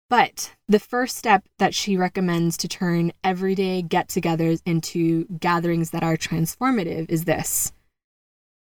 But 0.09 0.53
the 0.67 0.79
first 0.79 1.17
step 1.17 1.49
that 1.59 1.75
she 1.75 1.97
recommends 1.97 2.55
to 2.57 2.67
turn 2.67 3.11
everyday 3.23 3.81
get 3.81 4.07
togethers 4.07 4.61
into 4.65 5.25
gatherings 5.25 5.89
that 5.89 6.03
are 6.03 6.15
transformative 6.15 7.09
is 7.09 7.25
this 7.25 7.73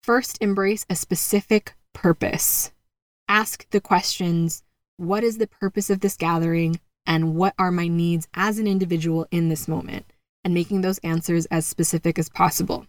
first, 0.02 0.38
embrace 0.40 0.86
a 0.88 0.96
specific 0.96 1.75
purpose. 1.96 2.72
Ask 3.26 3.68
the 3.70 3.80
questions 3.80 4.62
what 4.98 5.24
is 5.24 5.38
the 5.38 5.46
purpose 5.46 5.88
of 5.88 6.00
this 6.00 6.16
gathering, 6.16 6.78
and 7.06 7.34
what 7.34 7.54
are 7.58 7.72
my 7.72 7.88
needs 7.88 8.28
as 8.34 8.58
an 8.58 8.66
individual 8.66 9.26
in 9.30 9.48
this 9.48 9.66
moment, 9.66 10.04
and 10.44 10.52
making 10.52 10.82
those 10.82 10.98
answers 10.98 11.46
as 11.46 11.64
specific 11.66 12.18
as 12.18 12.28
possible. 12.28 12.86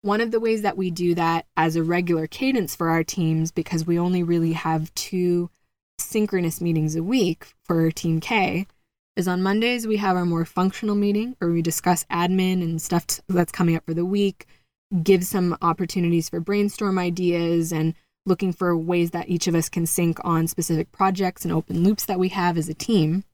One 0.00 0.20
of 0.20 0.30
the 0.30 0.40
ways 0.40 0.62
that 0.62 0.76
we 0.76 0.90
do 0.90 1.14
that 1.14 1.46
as 1.56 1.76
a 1.76 1.82
regular 1.82 2.26
cadence 2.26 2.74
for 2.74 2.88
our 2.88 3.04
teams, 3.04 3.52
because 3.52 3.86
we 3.86 3.98
only 3.98 4.22
really 4.22 4.52
have 4.54 4.92
two 4.94 5.50
synchronous 5.98 6.60
meetings 6.60 6.96
a 6.96 7.02
week 7.02 7.54
for 7.64 7.90
Team 7.90 8.20
K, 8.20 8.66
is 9.14 9.28
on 9.28 9.42
Mondays 9.42 9.86
we 9.86 9.98
have 9.98 10.16
our 10.16 10.24
more 10.24 10.44
functional 10.44 10.96
meeting 10.96 11.36
where 11.38 11.50
we 11.50 11.60
discuss 11.60 12.04
admin 12.04 12.62
and 12.62 12.80
stuff 12.80 13.04
that's 13.28 13.52
coming 13.52 13.76
up 13.76 13.84
for 13.84 13.94
the 13.94 14.06
week, 14.06 14.46
give 15.02 15.24
some 15.24 15.56
opportunities 15.60 16.28
for 16.28 16.40
brainstorm 16.40 16.98
ideas, 16.98 17.72
and 17.72 17.94
looking 18.24 18.52
for 18.52 18.76
ways 18.76 19.10
that 19.10 19.28
each 19.28 19.46
of 19.46 19.54
us 19.54 19.68
can 19.68 19.86
sync 19.86 20.18
on 20.24 20.46
specific 20.46 20.92
projects 20.92 21.44
and 21.44 21.52
open 21.52 21.82
loops 21.82 22.04
that 22.06 22.18
we 22.18 22.28
have 22.28 22.56
as 22.56 22.68
a 22.68 22.74
team. 22.74 23.24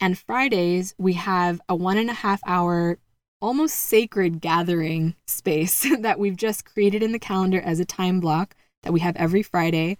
And 0.00 0.18
Fridays, 0.18 0.94
we 0.98 1.12
have 1.14 1.60
a 1.68 1.76
one 1.76 1.96
and 1.96 2.10
a 2.10 2.14
half 2.14 2.40
hour, 2.46 2.98
almost 3.40 3.76
sacred 3.76 4.40
gathering 4.40 5.14
space 5.26 5.86
that 6.00 6.18
we've 6.18 6.36
just 6.36 6.64
created 6.64 7.02
in 7.02 7.12
the 7.12 7.18
calendar 7.18 7.60
as 7.60 7.78
a 7.78 7.84
time 7.84 8.20
block 8.20 8.54
that 8.82 8.92
we 8.92 9.00
have 9.00 9.16
every 9.16 9.42
Friday. 9.42 9.96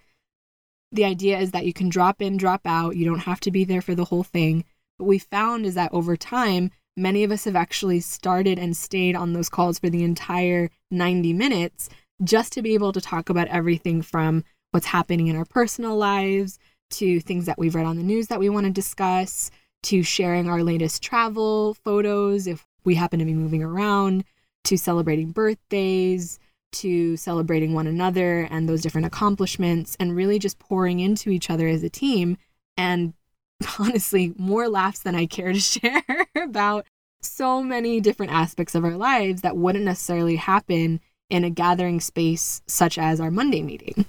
The 0.93 1.05
idea 1.05 1.39
is 1.39 1.53
that 1.53 1.67
you 1.67 1.73
can 1.73 1.89
drop 1.89 2.21
in, 2.21 2.37
drop 2.37 2.63
out. 2.65 2.97
You 2.97 3.05
don't 3.05 3.21
have 3.21 3.41
to 3.41 3.51
be 3.51 3.65
there 3.65 3.83
for 3.83 3.95
the 3.95 4.05
whole 4.05 4.23
thing. 4.23 4.65
What 4.99 5.07
we 5.09 5.19
found 5.19 5.67
is 5.67 5.75
that 5.75 5.93
over 5.93 6.17
time, 6.17 6.71
many 6.97 7.25
of 7.25 7.33
us 7.33 7.45
have 7.45 7.57
actually 7.57 8.01
started 8.01 8.59
and 8.59 8.77
stayed 8.77 9.17
on 9.17 9.33
those 9.33 9.49
calls 9.49 9.79
for 9.79 9.91
the 9.91 10.05
entire 10.05 10.71
90 10.91 11.33
minutes 11.33 11.89
just 12.25 12.53
to 12.53 12.63
be 12.63 12.75
able 12.75 12.93
to 12.93 13.01
talk 13.01 13.29
about 13.29 13.49
everything 13.49 14.03
from 14.03 14.45
what's 14.71 14.87
happening 14.87 15.29
in 15.29 15.37
our 15.37 15.45
personal 15.45 15.97
lives 15.97 16.59
to 16.91 17.21
things 17.21 17.47
that 17.47 17.59
we've 17.59 17.75
read 17.75 17.87
on 17.87 17.97
the 17.97 18.03
news 18.03 18.29
that 18.29 18.41
we 18.41 18.49
want 18.49 18.67
to 18.67 18.73
discuss 18.73 19.51
to 19.85 20.03
sharing 20.03 20.49
our 20.49 20.63
latest 20.63 21.03
travel 21.03 21.75
photos 21.75 22.47
if 22.47 22.67
we 22.85 22.95
happen 22.95 23.19
to 23.19 23.25
be 23.25 23.35
moving 23.35 23.63
around 23.63 24.25
to 24.65 24.77
celebrating 24.77 25.31
birthdays 25.31 26.39
to 26.73 27.17
celebrating 27.17 27.73
one 27.73 27.87
another 27.87 28.49
and 28.51 28.69
those 28.69 28.83
different 28.83 29.07
accomplishments 29.07 29.97
and 30.01 30.17
really 30.17 30.39
just 30.39 30.59
pouring 30.59 31.01
into 31.01 31.31
each 31.31 31.51
other 31.51 31.69
as 31.69 31.83
a 31.83 31.91
team 31.91 32.37
and 32.77 33.15
honestly 33.79 34.35
more 34.37 34.69
laughs 34.69 35.01
than 35.01 35.15
I 35.15 35.27
care 35.27 35.53
to 35.53 35.61
share 35.61 36.03
about 36.37 36.87
so 37.23 37.63
many 37.63 38.01
different 38.01 38.33
aspects 38.33 38.75
of 38.75 38.85
our 38.85 38.97
lives 38.97 39.43
that 39.43 39.57
wouldn't 39.57 39.85
necessarily 39.85 40.37
happen 40.37 41.01
in 41.31 41.45
a 41.45 41.51
gathering 41.51 42.01
space 42.01 42.63
such 42.67 42.99
as 42.99 43.21
our 43.21 43.31
Monday 43.31 43.63
meeting. 43.63 44.05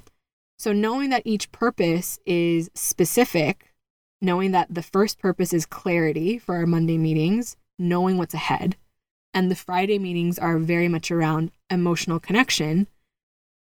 So, 0.57 0.71
knowing 0.71 1.09
that 1.09 1.23
each 1.25 1.51
purpose 1.51 2.17
is 2.25 2.71
specific, 2.73 3.73
knowing 4.21 4.51
that 4.51 4.73
the 4.73 4.81
first 4.81 5.19
purpose 5.19 5.53
is 5.53 5.65
clarity 5.65 6.37
for 6.37 6.55
our 6.55 6.65
Monday 6.65 6.97
meetings, 6.97 7.57
knowing 7.77 8.17
what's 8.17 8.33
ahead, 8.33 8.75
and 9.33 9.51
the 9.51 9.55
Friday 9.55 9.99
meetings 9.99 10.39
are 10.39 10.57
very 10.57 10.87
much 10.87 11.11
around 11.11 11.51
emotional 11.69 12.19
connection, 12.19 12.87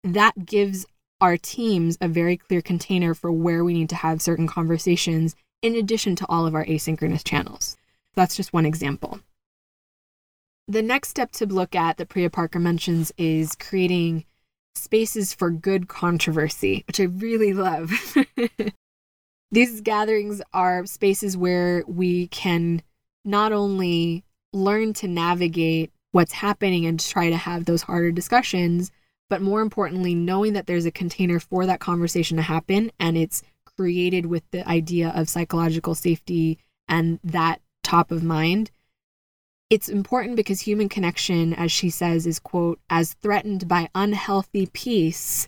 that 0.03 0.45
gives 0.45 0.85
our 1.19 1.37
teams 1.37 1.97
a 1.99 2.07
very 2.07 2.37
clear 2.37 2.61
container 2.61 3.15
for 3.15 3.31
where 3.31 3.63
we 3.63 3.73
need 3.73 3.89
to 3.89 3.95
have 3.95 4.21
certain 4.21 4.47
conversations 4.47 5.35
in 5.61 5.75
addition 5.75 6.15
to 6.15 6.25
all 6.29 6.45
of 6.45 6.53
our 6.53 6.65
asynchronous 6.65 7.23
channels. 7.23 7.77
That's 8.13 8.35
just 8.35 8.53
one 8.53 8.65
example. 8.65 9.19
The 10.67 10.81
next 10.81 11.09
step 11.09 11.31
to 11.33 11.45
look 11.45 11.75
at 11.75 11.97
that 11.97 12.09
Priya 12.09 12.29
Parker 12.29 12.59
mentions 12.59 13.11
is 13.17 13.55
creating 13.55 14.25
spaces 14.73 15.33
for 15.33 15.51
good 15.51 15.87
controversy, 15.87 16.83
which 16.87 16.99
I 16.99 17.03
really 17.03 17.53
love. 17.53 17.91
These 19.51 19.81
gatherings 19.81 20.41
are 20.53 20.85
spaces 20.85 21.37
where 21.37 21.83
we 21.87 22.27
can 22.27 22.81
not 23.23 23.51
only 23.51 24.23
learn 24.53 24.93
to 24.93 25.07
navigate 25.07 25.91
what's 26.11 26.33
happening 26.33 26.85
and 26.85 26.99
try 26.99 27.29
to 27.29 27.37
have 27.37 27.65
those 27.65 27.83
harder 27.83 28.11
discussions, 28.11 28.91
but 29.29 29.41
more 29.41 29.61
importantly, 29.61 30.15
knowing 30.15 30.53
that 30.53 30.65
there's 30.65 30.85
a 30.85 30.91
container 30.91 31.39
for 31.39 31.65
that 31.65 31.79
conversation 31.79 32.37
to 32.37 32.43
happen 32.43 32.91
and 32.99 33.17
it's 33.17 33.43
created 33.77 34.25
with 34.25 34.43
the 34.51 34.67
idea 34.67 35.11
of 35.15 35.29
psychological 35.29 35.93
safety 35.93 36.57
and 36.87 37.19
that 37.23 37.61
top 37.83 38.11
of 38.11 38.23
mind 38.23 38.71
it's 39.69 39.89
important 39.89 40.35
because 40.35 40.61
human 40.61 40.89
connection, 40.89 41.53
as 41.53 41.71
she 41.71 41.89
says, 41.89 42.27
is, 42.27 42.39
quote, 42.39 42.79
as 42.89 43.13
threatened 43.13 43.67
by 43.67 43.89
unhealthy 43.95 44.67
peace 44.67 45.47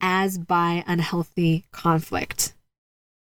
as 0.00 0.38
by 0.38 0.82
unhealthy 0.86 1.66
conflict. 1.72 2.54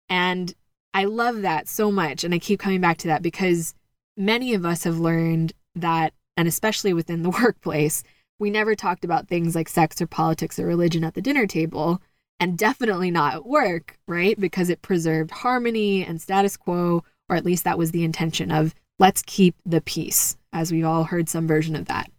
And 0.10 0.54
I 0.94 1.06
love 1.06 1.42
that 1.42 1.68
so 1.68 1.92
much. 1.92 2.24
And 2.24 2.34
I 2.34 2.40
keep 2.40 2.60
coming 2.60 2.82
back 2.82 2.98
to 3.00 3.08
that 3.08 3.22
because 3.22 3.76
many 4.18 4.54
of 4.54 4.66
us 4.66 4.84
have 4.84 5.00
learned 5.00 5.54
that, 5.76 6.14
and 6.38 6.48
especially 6.48 6.94
within 6.94 7.22
the 7.22 7.30
workplace, 7.44 8.04
we 8.40 8.50
never 8.50 8.76
talked 8.76 9.06
about 9.06 9.28
things 9.28 9.56
like 9.56 9.70
sex 9.70 10.02
or 10.02 10.08
politics 10.08 10.60
or 10.60 10.66
religion 10.66 11.04
at 11.04 11.14
the 11.14 11.22
dinner 11.22 11.48
table, 11.48 12.02
and 12.40 12.58
definitely 12.58 13.12
not 13.12 13.36
at 13.36 13.46
work, 13.46 13.98
right? 14.08 14.38
Because 14.40 14.70
it 14.70 14.82
preserved 14.82 15.32
harmony 15.32 16.04
and 16.04 16.22
status 16.22 16.58
quo, 16.58 17.04
or 17.30 17.36
at 17.36 17.46
least 17.46 17.64
that 17.64 17.78
was 17.78 17.92
the 17.92 18.04
intention 18.04 18.52
of 18.52 18.74
let's 19.00 19.22
keep 19.26 19.56
the 19.66 19.82
peace, 19.82 20.38
as 20.54 20.72
we've 20.72 20.86
all 20.86 21.06
heard 21.06 21.30
some 21.30 21.48
version 21.48 21.76
of 21.76 21.86
that. 21.86 22.10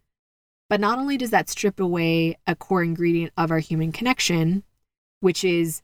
But 0.69 0.81
not 0.81 0.99
only 0.99 1.17
does 1.17 1.31
that 1.31 1.49
strip 1.49 1.79
away 1.79 2.37
a 2.47 2.57
core 2.57 2.83
ingredient 2.83 3.33
of 3.37 3.51
our 3.51 3.61
human 3.61 3.93
connection, 3.93 4.65
which 5.21 5.45
is 5.45 5.83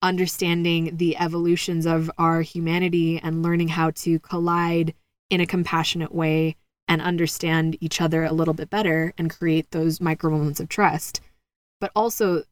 understanding 0.00 0.96
the 0.96 1.16
evolutions 1.18 1.86
of 1.86 2.10
our 2.18 2.40
humanity 2.40 3.20
and 3.22 3.42
learning 3.42 3.68
how 3.68 3.90
to 3.90 4.18
collide 4.18 4.94
in 5.30 5.40
a 5.40 5.46
compassionate 5.46 6.14
way 6.14 6.56
and 6.88 7.00
understand 7.00 7.76
each 7.80 8.00
other 8.00 8.24
a 8.24 8.32
little 8.32 8.54
bit 8.54 8.68
better 8.68 9.14
and 9.16 9.30
create 9.30 9.70
those 9.70 10.00
micro 10.00 10.30
moments 10.30 10.60
of 10.60 10.68
trust. 10.68 11.20
But 11.80 11.92
also, 11.94 12.42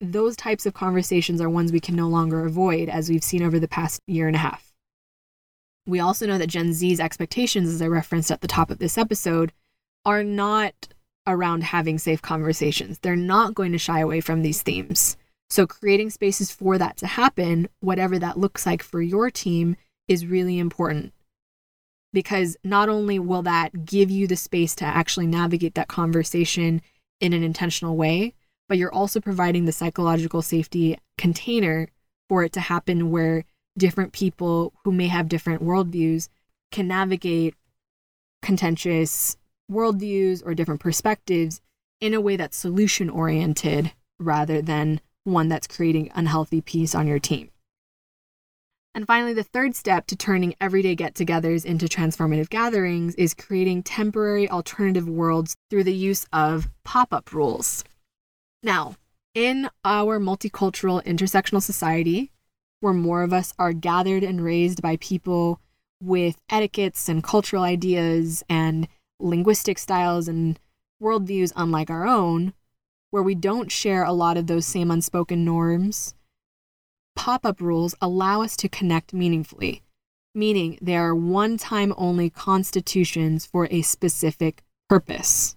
those 0.00 0.36
types 0.36 0.66
of 0.66 0.74
conversations 0.74 1.40
are 1.40 1.50
ones 1.50 1.72
we 1.72 1.80
can 1.80 1.94
no 1.94 2.08
longer 2.08 2.44
avoid, 2.44 2.88
as 2.88 3.08
we've 3.08 3.22
seen 3.22 3.42
over 3.42 3.58
the 3.58 3.68
past 3.68 4.00
year 4.06 4.26
and 4.26 4.36
a 4.36 4.40
half. 4.40 4.65
We 5.86 6.00
also 6.00 6.26
know 6.26 6.38
that 6.38 6.48
Gen 6.48 6.72
Z's 6.72 7.00
expectations, 7.00 7.68
as 7.68 7.80
I 7.80 7.86
referenced 7.86 8.30
at 8.30 8.40
the 8.40 8.48
top 8.48 8.70
of 8.70 8.78
this 8.78 8.98
episode, 8.98 9.52
are 10.04 10.24
not 10.24 10.88
around 11.26 11.64
having 11.64 11.98
safe 11.98 12.22
conversations. 12.22 12.98
They're 12.98 13.16
not 13.16 13.54
going 13.54 13.72
to 13.72 13.78
shy 13.78 14.00
away 14.00 14.20
from 14.20 14.42
these 14.42 14.62
themes. 14.62 15.16
So, 15.48 15.66
creating 15.66 16.10
spaces 16.10 16.50
for 16.50 16.76
that 16.78 16.96
to 16.98 17.06
happen, 17.06 17.68
whatever 17.80 18.18
that 18.18 18.38
looks 18.38 18.66
like 18.66 18.82
for 18.82 19.00
your 19.00 19.30
team, 19.30 19.76
is 20.08 20.26
really 20.26 20.58
important. 20.58 21.12
Because 22.12 22.56
not 22.64 22.88
only 22.88 23.18
will 23.18 23.42
that 23.42 23.84
give 23.84 24.10
you 24.10 24.26
the 24.26 24.36
space 24.36 24.74
to 24.76 24.84
actually 24.84 25.26
navigate 25.26 25.74
that 25.74 25.88
conversation 25.88 26.82
in 27.20 27.32
an 27.32 27.42
intentional 27.42 27.96
way, 27.96 28.34
but 28.68 28.78
you're 28.78 28.92
also 28.92 29.20
providing 29.20 29.64
the 29.64 29.72
psychological 29.72 30.42
safety 30.42 30.98
container 31.16 31.88
for 32.28 32.42
it 32.42 32.52
to 32.52 32.60
happen 32.60 33.10
where 33.10 33.44
different 33.76 34.12
people 34.12 34.72
who 34.84 34.92
may 34.92 35.08
have 35.08 35.28
different 35.28 35.62
worldviews 35.62 36.28
can 36.72 36.88
navigate 36.88 37.54
contentious 38.42 39.36
worldviews 39.70 40.42
or 40.44 40.54
different 40.54 40.80
perspectives 40.80 41.60
in 42.00 42.14
a 42.14 42.20
way 42.20 42.36
that's 42.36 42.56
solution 42.56 43.10
oriented 43.10 43.92
rather 44.18 44.62
than 44.62 45.00
one 45.24 45.48
that's 45.48 45.66
creating 45.66 46.10
unhealthy 46.14 46.60
peace 46.60 46.94
on 46.94 47.06
your 47.06 47.18
team. 47.18 47.50
And 48.94 49.06
finally, 49.06 49.34
the 49.34 49.42
third 49.42 49.74
step 49.74 50.06
to 50.06 50.16
turning 50.16 50.54
everyday 50.58 50.94
get 50.94 51.14
togethers 51.14 51.66
into 51.66 51.84
transformative 51.86 52.48
gatherings 52.48 53.14
is 53.16 53.34
creating 53.34 53.82
temporary 53.82 54.48
alternative 54.48 55.06
worlds 55.06 55.54
through 55.68 55.84
the 55.84 55.92
use 55.92 56.24
of 56.32 56.68
pop 56.82 57.12
up 57.12 57.34
rules. 57.34 57.84
Now, 58.62 58.94
in 59.34 59.68
our 59.84 60.18
multicultural 60.18 61.04
intersectional 61.04 61.62
society, 61.62 62.32
where 62.80 62.92
more 62.92 63.22
of 63.22 63.32
us 63.32 63.52
are 63.58 63.72
gathered 63.72 64.22
and 64.22 64.42
raised 64.42 64.82
by 64.82 64.96
people 64.96 65.60
with 66.02 66.36
etiquettes 66.50 67.08
and 67.08 67.24
cultural 67.24 67.62
ideas 67.62 68.44
and 68.48 68.86
linguistic 69.18 69.78
styles 69.78 70.28
and 70.28 70.58
worldviews 71.02 71.52
unlike 71.56 71.90
our 71.90 72.06
own, 72.06 72.52
where 73.10 73.22
we 73.22 73.34
don't 73.34 73.72
share 73.72 74.04
a 74.04 74.12
lot 74.12 74.36
of 74.36 74.46
those 74.46 74.66
same 74.66 74.90
unspoken 74.90 75.44
norms, 75.44 76.14
pop 77.14 77.46
up 77.46 77.60
rules 77.60 77.94
allow 78.00 78.42
us 78.42 78.56
to 78.56 78.68
connect 78.68 79.14
meaningfully, 79.14 79.82
meaning 80.34 80.78
they 80.82 80.96
are 80.96 81.14
one 81.14 81.56
time 81.56 81.94
only 81.96 82.28
constitutions 82.28 83.46
for 83.46 83.66
a 83.70 83.82
specific 83.82 84.62
purpose. 84.88 85.56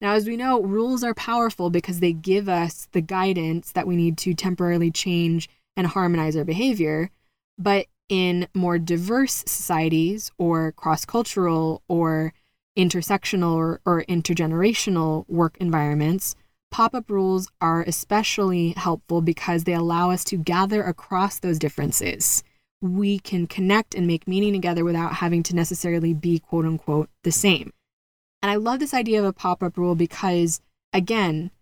Now, 0.00 0.14
as 0.14 0.26
we 0.26 0.36
know, 0.36 0.60
rules 0.60 1.04
are 1.04 1.14
powerful 1.14 1.70
because 1.70 2.00
they 2.00 2.12
give 2.12 2.48
us 2.48 2.88
the 2.92 3.00
guidance 3.00 3.72
that 3.72 3.86
we 3.86 3.96
need 3.96 4.18
to 4.18 4.34
temporarily 4.34 4.90
change 4.90 5.48
and 5.76 5.86
harmonize 5.86 6.36
our 6.36 6.44
behavior. 6.44 7.10
But 7.58 7.86
in 8.08 8.48
more 8.54 8.78
diverse 8.78 9.44
societies 9.46 10.30
or 10.38 10.72
cross 10.72 11.04
cultural 11.04 11.82
or 11.88 12.32
intersectional 12.76 13.54
or, 13.54 13.80
or 13.84 14.04
intergenerational 14.08 15.28
work 15.28 15.56
environments, 15.58 16.34
pop 16.70 16.94
up 16.94 17.10
rules 17.10 17.48
are 17.60 17.82
especially 17.82 18.70
helpful 18.76 19.20
because 19.20 19.64
they 19.64 19.74
allow 19.74 20.10
us 20.10 20.24
to 20.24 20.36
gather 20.36 20.82
across 20.82 21.38
those 21.38 21.58
differences. 21.58 22.42
We 22.80 23.18
can 23.18 23.46
connect 23.46 23.94
and 23.94 24.06
make 24.06 24.26
meaning 24.26 24.52
together 24.52 24.84
without 24.84 25.14
having 25.16 25.42
to 25.44 25.54
necessarily 25.54 26.14
be 26.14 26.38
quote 26.38 26.64
unquote 26.64 27.08
the 27.22 27.30
same. 27.30 27.72
And 28.42 28.50
I 28.50 28.56
love 28.56 28.80
this 28.80 28.94
idea 28.94 29.20
of 29.20 29.24
a 29.24 29.32
pop 29.32 29.62
up 29.62 29.76
rule 29.76 29.94
because, 29.94 30.60
again, 30.92 31.52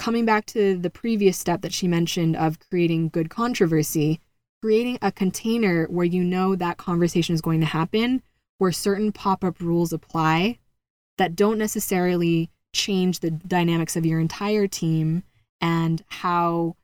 coming 0.00 0.24
back 0.24 0.46
to 0.46 0.78
the 0.78 0.88
previous 0.88 1.36
step 1.36 1.60
that 1.60 1.74
she 1.74 1.86
mentioned 1.86 2.34
of 2.34 2.58
creating 2.70 3.10
good 3.10 3.28
controversy, 3.28 4.18
creating 4.62 4.98
a 5.02 5.12
container 5.12 5.84
where 5.88 6.06
you 6.06 6.24
know 6.24 6.56
that 6.56 6.78
conversation 6.78 7.34
is 7.34 7.42
going 7.42 7.60
to 7.60 7.66
happen, 7.66 8.22
where 8.56 8.72
certain 8.72 9.12
pop 9.12 9.44
up 9.44 9.60
rules 9.60 9.92
apply 9.92 10.58
that 11.18 11.36
don't 11.36 11.58
necessarily 11.58 12.48
change 12.72 13.20
the 13.20 13.30
dynamics 13.30 13.94
of 13.94 14.06
your 14.06 14.20
entire 14.20 14.66
team 14.66 15.22
and 15.60 16.02
how 16.08 16.74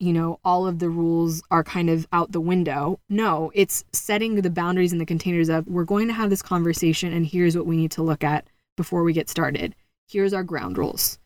you 0.00 0.12
know 0.12 0.40
all 0.44 0.66
of 0.66 0.80
the 0.80 0.90
rules 0.90 1.44
are 1.52 1.62
kind 1.62 1.88
of 1.88 2.08
out 2.12 2.32
the 2.32 2.40
window. 2.40 2.98
No 3.08 3.52
it's 3.54 3.84
setting 3.92 4.34
the 4.34 4.50
boundaries 4.50 4.90
and 4.90 5.00
the 5.00 5.06
containers 5.06 5.48
of 5.48 5.68
we're 5.68 5.84
going 5.84 6.08
to 6.08 6.14
have 6.14 6.28
this 6.28 6.42
conversation 6.42 7.12
and 7.12 7.24
here's 7.24 7.56
what 7.56 7.66
we 7.66 7.76
need 7.76 7.92
to 7.92 8.02
look 8.02 8.24
at 8.24 8.48
before 8.76 9.04
we 9.04 9.12
get 9.12 9.28
started. 9.28 9.76
Here's 10.08 10.34
our 10.34 10.42
ground 10.42 10.76
rules 10.76 11.20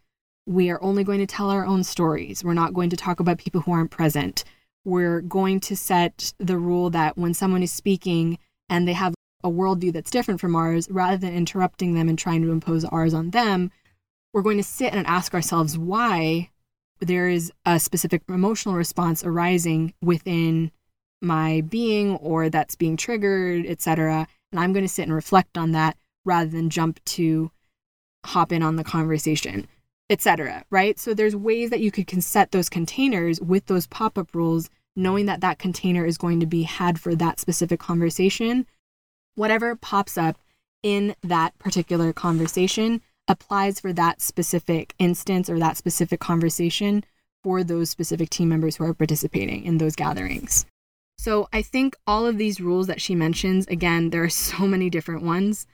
we 0.49 0.71
are 0.71 0.83
only 0.83 1.05
going 1.05 1.19
to 1.19 1.27
tell 1.27 1.51
our 1.51 1.67
own 1.67 1.85
stories. 1.85 2.43
We're 2.43 2.55
not 2.55 2.73
going 2.73 2.89
to 2.89 2.97
talk 2.97 3.21
about 3.21 3.37
people 3.37 3.61
who 3.61 3.73
aren't 3.73 3.91
present. 3.91 4.45
We're 4.83 5.21
going 5.21 5.61
to 5.61 5.77
set 5.77 6.33
the 6.39 6.57
rule 6.57 6.89
that 6.91 7.19
when 7.19 7.35
someone 7.35 7.63
is 7.63 7.71
speaking 7.71 8.39
and 8.71 8.89
they 8.89 8.95
have 8.95 9.15
a 9.45 9.51
worldview 9.51 9.93
that's 9.93 10.11
different 10.11 10.41
from 10.41 10.57
ours, 10.57 10.89
rather 10.91 11.19
than 11.19 11.35
interrupting 11.35 11.93
them 11.93 12.09
and 12.09 12.19
trying 12.19 12.41
to 12.43 12.51
impose 12.51 12.87
ours 12.87 13.13
on 13.13 13.31
them, 13.31 13.71
we're 14.33 14.43
going 14.43 14.57
to 14.57 14.63
sit 14.63 14.95
and 14.95 15.07
ask 15.07 15.35
ourselves 15.35 15.77
why 15.77 16.49
there 17.01 17.29
is 17.29 17.53
a 17.67 17.79
specific 17.79 18.23
emotional 18.29 18.75
response 18.75 19.23
arising 19.23 19.93
within 20.01 20.71
my 21.21 21.61
being 21.61 22.17
or 22.17 22.49
that's 22.49 22.75
being 22.75 22.97
triggered, 22.97 23.67
etc. 23.67 24.27
And 24.51 24.61
I'm 24.61 24.73
going 24.73 24.85
to 24.85 24.93
sit 24.93 25.03
and 25.03 25.15
reflect 25.15 25.59
on 25.59 25.73
that 25.73 25.99
rather 26.25 26.49
than 26.49 26.71
jump 26.71 27.05
to 27.05 27.51
hop 28.25 28.51
in 28.51 28.63
on 28.63 28.77
the 28.77 28.85
conversation, 28.85 29.69
etc. 30.11 30.65
Right? 30.71 30.99
So 30.99 31.15
there's 31.15 31.37
ways 31.37 31.71
that 31.71 31.81
you 31.81 31.91
could 31.91 32.23
set 32.23 32.51
those 32.53 32.69
containers 32.69 33.41
with 33.41 33.67
those 33.67 33.87
pop-up 33.87 34.35
rules, 34.35 34.71
knowing 34.97 35.27
that 35.27 35.41
that 35.41 35.59
container 35.59 36.05
is 36.05 36.19
going 36.19 36.41
to 36.41 36.47
be 36.47 36.63
had 36.63 37.01
for 37.01 37.15
that 37.15 37.41
specific 37.41 37.81
conversation. 37.81 38.67
Whatever 39.35 39.77
pops 39.77 40.19
up 40.19 40.39
in 40.83 41.15
that 41.23 41.59
particular 41.59 42.13
conversation 42.13 43.01
applies 43.29 43.79
for 43.79 43.93
that 43.93 44.21
specific 44.21 44.95
instance 44.99 45.51
or 45.51 45.59
that 45.59 45.77
specific 45.77 46.19
conversation 46.19 47.05
for 47.45 47.63
those 47.63 47.91
specific 47.91 48.31
team 48.31 48.49
members 48.49 48.77
who 48.77 48.85
are 48.85 48.95
participating 48.95 49.65
in 49.65 49.79
those 49.79 49.95
gatherings. 49.95 50.67
So 51.19 51.49
I 51.53 51.63
think 51.63 51.97
all 52.07 52.27
of 52.27 52.39
these 52.39 52.61
rules 52.61 52.87
that 52.87 53.01
she 53.01 53.15
mentions, 53.15 53.67
again, 53.67 54.11
there 54.11 54.23
are 54.23 54.29
so 54.29 54.67
many 54.67 54.89
different 54.89 55.23
ones, 55.23 55.67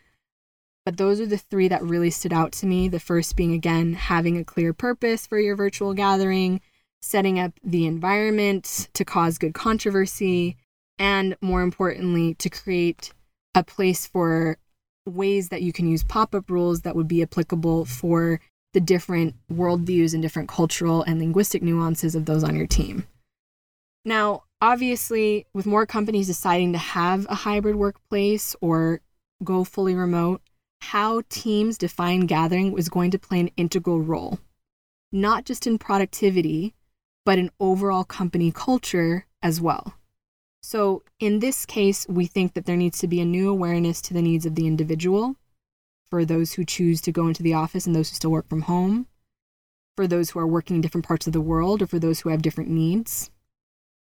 but 0.85 0.97
those 0.97 1.21
are 1.21 1.27
the 1.27 1.39
three 1.39 1.69
that 1.69 1.83
really 1.83 2.11
stood 2.11 2.33
out 2.33 2.53
to 2.53 2.67
me. 2.67 2.89
The 2.89 3.01
first 3.01 3.37
being, 3.37 3.53
again, 3.53 3.95
having 3.95 4.37
a 4.37 4.45
clear 4.45 4.73
purpose 4.73 5.27
for 5.27 5.39
your 5.39 5.57
virtual 5.57 5.95
gathering, 5.95 6.61
setting 7.01 7.39
up 7.39 7.53
the 7.63 7.87
environment 7.87 8.89
to 8.95 9.05
cause 9.05 9.39
good 9.39 9.55
controversy, 9.55 10.57
and 10.99 11.37
more 11.41 11.63
importantly, 11.63 12.35
to 12.35 12.51
create 12.51 13.13
a 13.55 13.65
place 13.65 14.07
for 14.07 14.59
ways 15.07 15.49
that 15.51 15.63
you 15.63 15.73
can 15.73 15.87
use 15.89 16.03
pop 16.03 16.35
up 16.35 16.51
rules 16.51 16.83
that 16.83 16.97
would 16.97 17.09
be 17.09 17.23
applicable 17.23 17.85
for 17.85 18.41
the 18.73 18.81
different 18.81 19.35
worldviews 19.53 20.13
and 20.13 20.23
different 20.23 20.49
cultural 20.49 21.03
and 21.03 21.19
linguistic 21.19 21.63
nuances 21.63 22.15
of 22.15 22.27
those 22.27 22.43
on 22.43 22.57
your 22.57 22.67
team. 22.67 23.07
Now, 24.05 24.43
obviously, 24.61 25.47
with 25.55 25.67
more 25.67 25.87
companies 25.87 26.27
deciding 26.27 26.73
to 26.73 26.79
have 26.79 27.27
a 27.31 27.35
hybrid 27.35 27.77
workplace 27.77 28.57
or 28.61 29.01
go 29.43 29.65
fully 29.65 29.95
remote, 29.95 30.43
how 30.85 31.23
teams 31.31 31.79
define 31.79 32.27
gathering 32.27 32.71
was 32.71 32.91
going 32.91 33.11
to 33.11 33.19
play 33.19 33.41
an 33.41 33.51
integral 33.57 34.01
role, 34.01 34.39
not 35.11 35.47
just 35.47 35.67
in 35.67 35.79
productivity, 35.79 36.75
but 37.25 37.39
in 37.39 37.51
overall 37.59 38.05
company 38.05 38.53
culture 38.53 39.27
as 39.43 39.61
well. 39.61 39.95
So, 40.63 41.03
in 41.19 41.41
this 41.41 41.65
case, 41.65 42.07
we 42.09 42.27
think 42.27 42.53
that 42.53 42.67
there 42.67 42.77
needs 42.77 42.99
to 42.99 43.09
be 43.09 43.21
a 43.21 43.25
new 43.25 43.49
awareness 43.49 44.03
to 44.03 44.15
the 44.15 44.23
needs 44.23 44.45
of 44.45 44.55
the 44.55 44.67
individual 44.67 45.37
for 46.11 46.25
those 46.25 46.53
who 46.53 46.65
choose 46.65 47.01
to 47.03 47.13
go 47.13 47.29
into 47.29 47.43
the 47.43 47.55
office 47.55 47.87
and 47.87 47.97
those 47.97 48.11
who 48.11 48.17
still 48.17 48.31
work 48.31 48.49
from 48.49 48.63
home, 48.63 49.07
for 49.97 50.07
those 50.07 50.31
who 50.31 50.39
are 50.39 50.47
working 50.47 50.77
in 50.77 50.83
different 50.83 51.07
parts 51.07 51.27
of 51.27 51.33
the 51.33 51.41
world, 51.41 51.81
or 51.81 51.87
for 51.87 51.99
those 51.99 52.21
who 52.21 52.29
have 52.29 52.43
different 52.43 52.71
needs. 52.71 53.31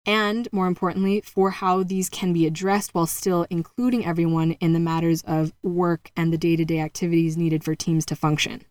And 0.05 0.49
more 0.53 0.67
importantly, 0.67 1.21
for 1.21 1.51
how 1.51 1.85
these 1.85 2.09
can 2.09 2.33
be 2.33 2.47
addressed 2.47 2.93
while 2.95 3.07
still 3.07 3.47
including 3.51 4.05
everyone 4.05 4.53
in 4.53 4.73
the 4.73 4.81
matters 4.81 5.23
of 5.23 5.53
work 5.63 6.11
and 6.17 6.33
the 6.33 6.39
day 6.39 6.57
to 6.57 6.65
day 6.65 6.81
activities 6.81 7.37
needed 7.37 7.63
for 7.63 7.75
teams 7.75 8.05
to 8.07 8.17
function. 8.17 8.63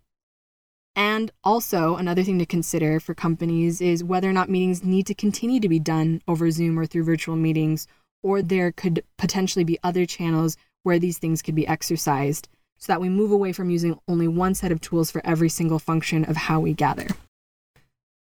And 0.94 1.32
also, 1.44 1.96
another 1.96 2.22
thing 2.22 2.38
to 2.39 2.46
consider 2.46 3.00
for 3.00 3.13
companies 3.13 3.80
is 3.80 4.04
whether 4.04 4.30
or 4.30 4.34
not 4.34 4.50
meetings 4.50 4.84
need 4.84 5.08
to 5.08 5.13
continue 5.13 5.62
to 5.62 5.70
be 5.70 5.80
done 5.80 6.22
over 6.28 6.52
Zoom 6.52 6.78
or 6.78 6.86
through 6.86 7.06
virtual 7.06 7.38
meetings, 7.38 7.88
or 8.22 8.41
there 8.41 8.74
could 8.74 9.04
potentially 9.17 9.63
be 9.63 9.80
other 9.84 10.06
channels 10.06 10.58
where 10.84 11.00
these 11.00 11.17
things 11.17 11.41
could 11.41 11.56
be 11.56 11.67
exercised 11.67 12.50
so 12.78 12.91
that 12.91 13.00
we 13.00 13.08
move 13.08 13.32
away 13.32 13.54
from 13.54 13.70
using 13.70 13.98
only 14.08 14.28
one 14.28 14.54
set 14.54 14.72
of 14.72 14.82
tools 14.82 15.12
for 15.12 15.26
every 15.26 15.48
single 15.48 15.80
function 15.80 16.26
of 16.26 16.36
how 16.36 16.60
we 16.60 16.74
gather. 16.74 17.08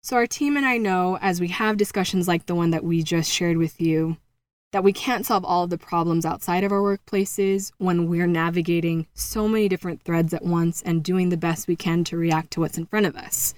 So, 0.06 0.18
our 0.18 0.28
team 0.28 0.58
and 0.58 0.66
I 0.66 0.78
know 0.78 1.18
as 1.22 1.40
we 1.40 1.48
have 1.48 1.78
discussions 1.78 2.28
like 2.28 2.46
the 2.46 2.56
one 2.56 2.72
that 2.72 2.84
we 2.84 3.04
just 3.04 3.32
shared 3.32 3.56
with 3.56 3.80
you 3.80 4.18
that 4.74 4.84
we 4.84 4.92
can't 4.92 5.26
solve 5.26 5.46
all 5.46 5.64
of 5.64 5.70
the 5.70 5.78
problems 5.78 6.26
outside 6.26 6.66
of 6.66 6.74
our 6.74 6.82
workplaces 6.82 7.72
when 7.78 8.10
we're 8.10 8.28
navigating 8.28 9.08
so 9.14 9.48
many 9.48 9.70
different 9.70 10.02
threads 10.04 10.34
at 10.34 10.44
once 10.44 10.82
and 10.82 11.04
doing 11.04 11.30
the 11.30 11.38
best 11.38 11.70
we 11.70 11.78
can 11.78 12.04
to 12.04 12.18
react 12.18 12.52
to 12.52 12.60
what's 12.60 12.78
in 12.78 12.86
front 12.86 13.06
of 13.06 13.16
us. 13.16 13.54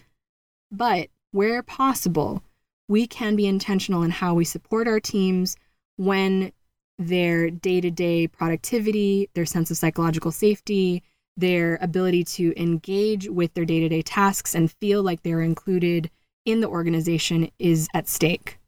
But 0.71 1.09
where 1.31 1.63
possible, 1.63 2.43
we 2.87 3.07
can 3.07 3.35
be 3.35 3.47
intentional 3.47 4.03
in 4.03 4.11
how 4.11 4.35
we 4.35 4.45
support 4.45 4.87
our 4.87 4.99
teams 4.99 5.55
when 5.95 6.51
their 6.99 7.49
day 7.49 7.81
to 7.81 7.89
day 7.89 8.27
productivity, 8.27 9.29
their 9.33 9.47
sense 9.47 9.71
of 9.71 9.77
psychological 9.77 10.31
safety, 10.31 11.01
their 11.35 11.79
ability 11.81 12.23
to 12.23 12.53
engage 12.61 13.29
with 13.29 13.53
their 13.55 13.65
day 13.65 13.79
to 13.79 13.89
day 13.89 14.03
tasks 14.03 14.53
and 14.53 14.71
feel 14.73 15.01
like 15.01 15.23
they're 15.23 15.41
included 15.41 16.11
in 16.45 16.61
the 16.61 16.67
organization 16.67 17.51
is 17.59 17.87
at 17.93 18.07
stake. 18.07 18.59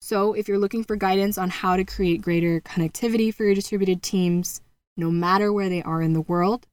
So, 0.00 0.32
if 0.34 0.48
you're 0.48 0.58
looking 0.58 0.84
for 0.84 0.96
guidance 0.96 1.38
on 1.38 1.50
how 1.50 1.76
to 1.76 1.84
create 1.84 2.22
greater 2.22 2.60
connectivity 2.60 3.32
for 3.32 3.44
your 3.44 3.54
distributed 3.54 4.02
teams, 4.02 4.60
no 4.96 5.10
matter 5.10 5.52
where 5.52 5.68
they 5.68 5.82
are 5.82 6.02
in 6.02 6.12
the 6.12 6.20
world, 6.20 6.66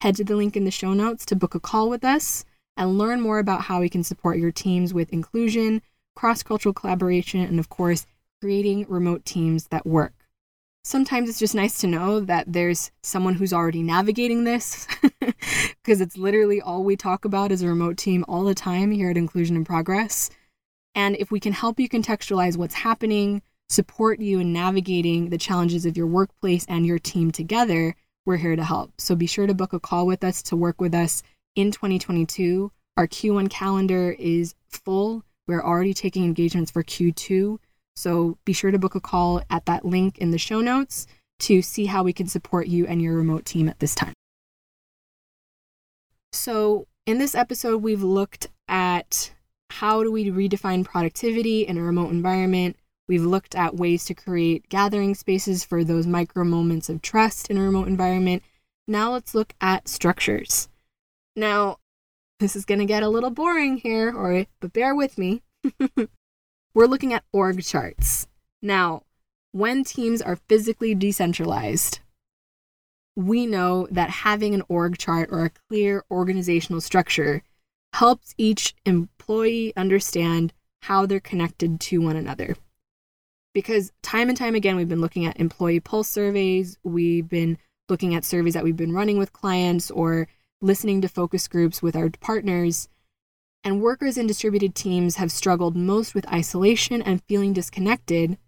head 0.00 0.16
to 0.16 0.24
the 0.24 0.36
link 0.36 0.56
in 0.56 0.64
the 0.64 0.70
show 0.70 0.94
notes 0.94 1.26
to 1.26 1.36
book 1.36 1.54
a 1.54 1.60
call 1.60 1.88
with 1.88 2.04
us 2.04 2.44
and 2.76 2.98
learn 2.98 3.20
more 3.20 3.38
about 3.38 3.62
how 3.62 3.80
we 3.80 3.88
can 3.88 4.04
support 4.04 4.38
your 4.38 4.52
teams 4.52 4.94
with 4.94 5.12
inclusion, 5.12 5.82
cross 6.14 6.42
cultural 6.42 6.72
collaboration, 6.72 7.40
and 7.40 7.58
of 7.58 7.68
course, 7.68 8.06
creating 8.40 8.86
remote 8.88 9.24
teams 9.24 9.68
that 9.68 9.86
work. 9.86 10.15
Sometimes 10.86 11.28
it's 11.28 11.40
just 11.40 11.56
nice 11.56 11.78
to 11.78 11.88
know 11.88 12.20
that 12.20 12.44
there's 12.46 12.92
someone 13.02 13.34
who's 13.34 13.52
already 13.52 13.82
navigating 13.82 14.44
this 14.44 14.86
because 15.20 16.00
it's 16.00 16.16
literally 16.16 16.60
all 16.60 16.84
we 16.84 16.94
talk 16.94 17.24
about 17.24 17.50
as 17.50 17.60
a 17.60 17.66
remote 17.66 17.96
team 17.96 18.24
all 18.28 18.44
the 18.44 18.54
time 18.54 18.92
here 18.92 19.10
at 19.10 19.16
Inclusion 19.16 19.56
in 19.56 19.64
Progress. 19.64 20.30
And 20.94 21.16
if 21.16 21.32
we 21.32 21.40
can 21.40 21.52
help 21.52 21.80
you 21.80 21.88
contextualize 21.88 22.56
what's 22.56 22.76
happening, 22.76 23.42
support 23.68 24.20
you 24.20 24.38
in 24.38 24.52
navigating 24.52 25.30
the 25.30 25.38
challenges 25.38 25.86
of 25.86 25.96
your 25.96 26.06
workplace 26.06 26.64
and 26.68 26.86
your 26.86 27.00
team 27.00 27.32
together, 27.32 27.96
we're 28.24 28.36
here 28.36 28.54
to 28.54 28.62
help. 28.62 28.92
So 29.00 29.16
be 29.16 29.26
sure 29.26 29.48
to 29.48 29.54
book 29.54 29.72
a 29.72 29.80
call 29.80 30.06
with 30.06 30.22
us 30.22 30.40
to 30.44 30.56
work 30.56 30.80
with 30.80 30.94
us 30.94 31.24
in 31.56 31.72
2022. 31.72 32.70
Our 32.96 33.08
Q1 33.08 33.50
calendar 33.50 34.12
is 34.12 34.54
full. 34.68 35.24
We're 35.48 35.64
already 35.64 35.94
taking 35.94 36.24
engagements 36.24 36.70
for 36.70 36.84
Q2. 36.84 37.58
So 37.96 38.38
be 38.44 38.52
sure 38.52 38.70
to 38.70 38.78
book 38.78 38.94
a 38.94 39.00
call 39.00 39.42
at 39.50 39.66
that 39.66 39.84
link 39.84 40.18
in 40.18 40.30
the 40.30 40.38
show 40.38 40.60
notes 40.60 41.06
to 41.40 41.62
see 41.62 41.86
how 41.86 42.02
we 42.02 42.12
can 42.12 42.28
support 42.28 42.66
you 42.66 42.86
and 42.86 43.02
your 43.02 43.14
remote 43.14 43.44
team 43.44 43.68
at 43.68 43.78
this 43.78 43.94
time. 43.94 44.12
So, 46.32 46.86
in 47.06 47.18
this 47.18 47.34
episode, 47.34 47.82
we've 47.82 48.02
looked 48.02 48.48
at 48.68 49.32
how 49.70 50.02
do 50.02 50.12
we 50.12 50.30
redefine 50.30 50.84
productivity 50.84 51.62
in 51.62 51.78
a 51.78 51.82
remote 51.82 52.10
environment? 52.10 52.76
We've 53.08 53.24
looked 53.24 53.54
at 53.54 53.76
ways 53.76 54.04
to 54.06 54.14
create 54.14 54.68
gathering 54.68 55.14
spaces 55.14 55.64
for 55.64 55.84
those 55.84 56.06
micro 56.06 56.44
moments 56.44 56.88
of 56.88 57.02
trust 57.02 57.48
in 57.50 57.56
a 57.56 57.62
remote 57.62 57.88
environment. 57.88 58.42
Now 58.88 59.12
let's 59.12 59.34
look 59.34 59.54
at 59.60 59.88
structures. 59.88 60.68
Now, 61.36 61.78
this 62.40 62.56
is 62.56 62.64
going 62.64 62.80
to 62.80 62.84
get 62.84 63.02
a 63.02 63.08
little 63.08 63.30
boring 63.30 63.78
here, 63.78 64.14
or 64.14 64.46
but 64.60 64.72
bear 64.72 64.94
with 64.94 65.18
me. 65.18 65.42
We're 66.76 66.86
looking 66.86 67.14
at 67.14 67.24
org 67.32 67.64
charts. 67.64 68.26
Now, 68.60 69.04
when 69.52 69.82
teams 69.82 70.20
are 70.20 70.36
physically 70.46 70.94
decentralized, 70.94 72.00
we 73.16 73.46
know 73.46 73.88
that 73.90 74.10
having 74.10 74.54
an 74.54 74.62
org 74.68 74.98
chart 74.98 75.30
or 75.32 75.46
a 75.46 75.50
clear 75.70 76.04
organizational 76.10 76.82
structure 76.82 77.42
helps 77.94 78.34
each 78.36 78.74
employee 78.84 79.72
understand 79.74 80.52
how 80.82 81.06
they're 81.06 81.18
connected 81.18 81.80
to 81.80 82.02
one 82.02 82.16
another. 82.16 82.56
Because 83.54 83.90
time 84.02 84.28
and 84.28 84.36
time 84.36 84.54
again, 84.54 84.76
we've 84.76 84.86
been 84.86 85.00
looking 85.00 85.24
at 85.24 85.40
employee 85.40 85.80
pulse 85.80 86.10
surveys, 86.10 86.76
we've 86.84 87.26
been 87.26 87.56
looking 87.88 88.14
at 88.14 88.22
surveys 88.22 88.52
that 88.52 88.64
we've 88.64 88.76
been 88.76 88.92
running 88.92 89.16
with 89.16 89.32
clients 89.32 89.90
or 89.90 90.28
listening 90.60 91.00
to 91.00 91.08
focus 91.08 91.48
groups 91.48 91.80
with 91.80 91.96
our 91.96 92.10
partners. 92.20 92.90
And 93.66 93.82
workers 93.82 94.16
in 94.16 94.28
distributed 94.28 94.76
teams 94.76 95.16
have 95.16 95.32
struggled 95.32 95.74
most 95.74 96.14
with 96.14 96.32
isolation 96.32 97.02
and 97.02 97.20
feeling 97.24 97.52
disconnected, 97.52 98.38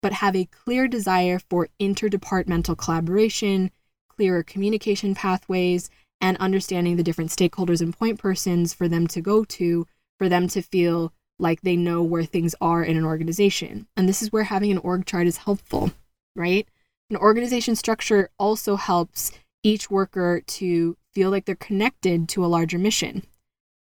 but 0.00 0.12
have 0.12 0.36
a 0.36 0.44
clear 0.44 0.86
desire 0.86 1.40
for 1.50 1.66
interdepartmental 1.80 2.78
collaboration, 2.78 3.72
clearer 4.08 4.44
communication 4.44 5.12
pathways, 5.12 5.90
and 6.20 6.36
understanding 6.36 6.94
the 6.94 7.02
different 7.02 7.30
stakeholders 7.30 7.80
and 7.80 7.98
point 7.98 8.20
persons 8.20 8.72
for 8.72 8.86
them 8.86 9.08
to 9.08 9.20
go 9.20 9.42
to, 9.42 9.88
for 10.18 10.28
them 10.28 10.46
to 10.46 10.62
feel 10.62 11.12
like 11.40 11.62
they 11.62 11.74
know 11.74 12.04
where 12.04 12.24
things 12.24 12.54
are 12.60 12.84
in 12.84 12.96
an 12.96 13.04
organization. 13.04 13.88
And 13.96 14.08
this 14.08 14.22
is 14.22 14.30
where 14.30 14.44
having 14.44 14.70
an 14.70 14.78
org 14.78 15.04
chart 15.04 15.26
is 15.26 15.38
helpful, 15.38 15.90
right? 16.36 16.68
An 17.10 17.16
organization 17.16 17.74
structure 17.74 18.30
also 18.38 18.76
helps 18.76 19.32
each 19.64 19.90
worker 19.90 20.42
to 20.46 20.96
feel 21.12 21.30
like 21.30 21.44
they're 21.44 21.56
connected 21.56 22.28
to 22.28 22.44
a 22.44 22.46
larger 22.46 22.78
mission. 22.78 23.26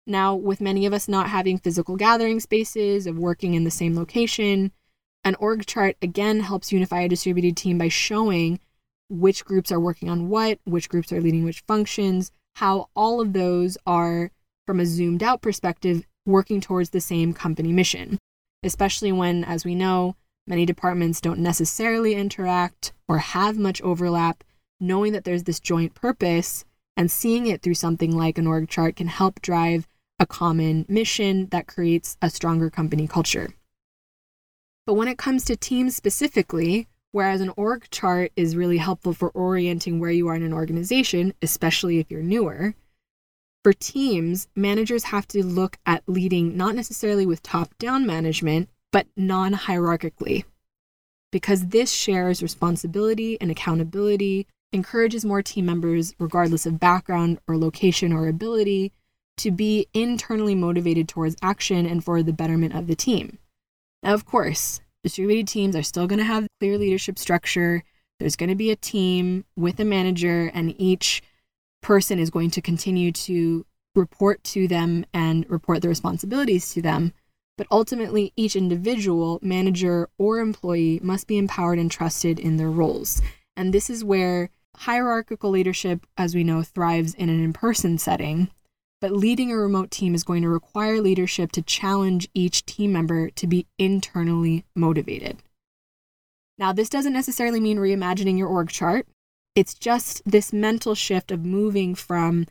Now, 0.05 0.35
with 0.35 0.59
many 0.59 0.85
of 0.85 0.93
us 0.93 1.07
not 1.07 1.29
having 1.29 1.57
physical 1.57 1.95
gathering 1.95 2.39
spaces, 2.39 3.07
of 3.07 3.17
working 3.17 3.53
in 3.53 3.63
the 3.63 3.71
same 3.71 3.95
location, 3.95 4.71
an 5.23 5.35
org 5.35 5.65
chart 5.65 5.95
again 6.01 6.41
helps 6.41 6.73
unify 6.73 7.01
a 7.01 7.09
distributed 7.09 7.55
team 7.55 7.77
by 7.77 7.87
showing 7.87 8.59
which 9.09 9.45
groups 9.45 9.71
are 9.71 9.79
working 9.79 10.09
on 10.09 10.27
what, 10.27 10.59
which 10.65 10.89
groups 10.89 11.13
are 11.13 11.21
leading 11.21 11.45
which 11.45 11.63
functions, 11.67 12.31
how 12.55 12.89
all 12.95 13.21
of 13.21 13.33
those 13.33 13.77
are, 13.85 14.31
from 14.65 14.79
a 14.79 14.85
zoomed 14.85 15.23
out 15.23 15.41
perspective, 15.41 16.05
working 16.25 16.59
towards 16.59 16.89
the 16.89 17.01
same 17.01 17.33
company 17.33 17.71
mission, 17.71 18.17
especially 18.63 19.11
when, 19.11 19.43
as 19.43 19.63
we 19.63 19.75
know, 19.75 20.15
many 20.47 20.65
departments 20.65 21.21
don't 21.21 21.39
necessarily 21.39 22.15
interact 22.15 22.91
or 23.07 23.19
have 23.19 23.57
much 23.57 23.81
overlap. 23.81 24.43
Knowing 24.79 25.13
that 25.13 25.23
there's 25.23 25.43
this 25.43 25.61
joint 25.61 25.93
purpose 25.93 26.65
and 26.97 27.09
seeing 27.09 27.45
it 27.45 27.61
through 27.61 27.73
something 27.73 28.15
like 28.15 28.37
an 28.37 28.47
org 28.47 28.67
chart 28.67 28.97
can 28.97 29.07
help 29.07 29.41
drive 29.41 29.87
a 30.23 30.25
common 30.25 30.85
mission 30.87 31.47
that 31.47 31.67
creates 31.67 32.17
a 32.21 32.29
stronger 32.29 32.69
company 32.69 33.07
culture. 33.07 33.53
But 34.87 34.93
when 34.93 35.09
it 35.09 35.17
comes 35.17 35.43
to 35.45 35.57
teams 35.57 35.97
specifically, 35.97 36.87
whereas 37.11 37.41
an 37.41 37.51
org 37.57 37.89
chart 37.91 38.31
is 38.37 38.55
really 38.55 38.77
helpful 38.77 39.13
for 39.13 39.29
orienting 39.31 39.99
where 39.99 40.11
you 40.11 40.29
are 40.29 40.35
in 40.35 40.43
an 40.43 40.53
organization, 40.53 41.33
especially 41.41 41.99
if 41.99 42.09
you're 42.09 42.23
newer, 42.23 42.73
for 43.63 43.73
teams, 43.73 44.47
managers 44.55 45.05
have 45.05 45.27
to 45.27 45.43
look 45.43 45.77
at 45.85 46.03
leading 46.07 46.55
not 46.55 46.73
necessarily 46.73 47.25
with 47.25 47.43
top 47.43 47.77
down 47.77 48.05
management, 48.05 48.69
but 48.93 49.07
non 49.17 49.53
hierarchically. 49.53 50.45
Because 51.33 51.67
this 51.67 51.91
shares 51.91 52.41
responsibility 52.41 53.37
and 53.41 53.51
accountability, 53.51 54.47
encourages 54.71 55.23
more 55.23 55.41
team 55.41 55.65
members, 55.65 56.15
regardless 56.17 56.65
of 56.65 56.79
background 56.79 57.39
or 57.47 57.57
location 57.57 58.13
or 58.13 58.27
ability, 58.27 58.91
to 59.37 59.51
be 59.51 59.87
internally 59.93 60.55
motivated 60.55 61.07
towards 61.07 61.35
action 61.41 61.85
and 61.85 62.03
for 62.03 62.21
the 62.21 62.33
betterment 62.33 62.75
of 62.75 62.87
the 62.87 62.95
team. 62.95 63.37
Now, 64.01 64.13
of 64.13 64.25
course, 64.25 64.81
distributed 65.03 65.47
teams 65.47 65.75
are 65.75 65.83
still 65.83 66.07
going 66.07 66.19
to 66.19 66.25
have 66.25 66.47
clear 66.59 66.77
leadership 66.77 67.17
structure. 67.17 67.83
There's 68.19 68.35
going 68.35 68.49
to 68.49 68.55
be 68.55 68.71
a 68.71 68.75
team 68.75 69.45
with 69.55 69.79
a 69.79 69.85
manager, 69.85 70.51
and 70.53 70.79
each 70.79 71.21
person 71.81 72.19
is 72.19 72.29
going 72.29 72.51
to 72.51 72.61
continue 72.61 73.11
to 73.11 73.65
report 73.95 74.43
to 74.43 74.67
them 74.67 75.05
and 75.13 75.49
report 75.49 75.81
the 75.81 75.89
responsibilities 75.89 76.73
to 76.73 76.81
them. 76.81 77.13
But 77.57 77.67
ultimately, 77.69 78.33
each 78.35 78.55
individual, 78.55 79.39
manager, 79.41 80.09
or 80.17 80.39
employee 80.39 80.99
must 81.03 81.27
be 81.27 81.37
empowered 81.37 81.77
and 81.79 81.91
trusted 81.91 82.39
in 82.39 82.57
their 82.57 82.71
roles. 82.71 83.21
And 83.55 83.73
this 83.73 83.89
is 83.89 84.03
where 84.03 84.49
hierarchical 84.75 85.51
leadership, 85.51 86.07
as 86.17 86.33
we 86.33 86.43
know, 86.43 86.63
thrives 86.63 87.13
in 87.13 87.29
an 87.29 87.43
in 87.43 87.53
person 87.53 87.97
setting 87.97 88.49
but 89.03 89.11
leading 89.11 89.51
a 89.51 89.57
remote 89.57 89.91
team 89.91 90.15
is 90.15 90.23
going 90.23 90.41
to 90.43 90.47
require 90.47 91.01
leadership 91.01 91.51
to 91.51 91.61
challenge 91.61 92.29
each 92.33 92.65
team 92.65 92.93
member 92.93 93.29
to 93.31 93.45
be 93.45 93.67
internally 93.77 94.63
motivated. 94.77 95.39
Now, 96.57 96.71
this 96.71 96.87
doesn't 96.87 97.11
necessarily 97.11 97.59
mean 97.59 97.79
reimagining 97.79 98.37
your 98.37 98.47
org 98.47 98.69
chart. 98.69 99.05
It's 99.55 99.73
just 99.73 100.21
this 100.23 100.53
mental 100.53 100.95
shift 100.95 101.31
of 101.31 101.43
moving 101.43 101.95
from 101.95 102.45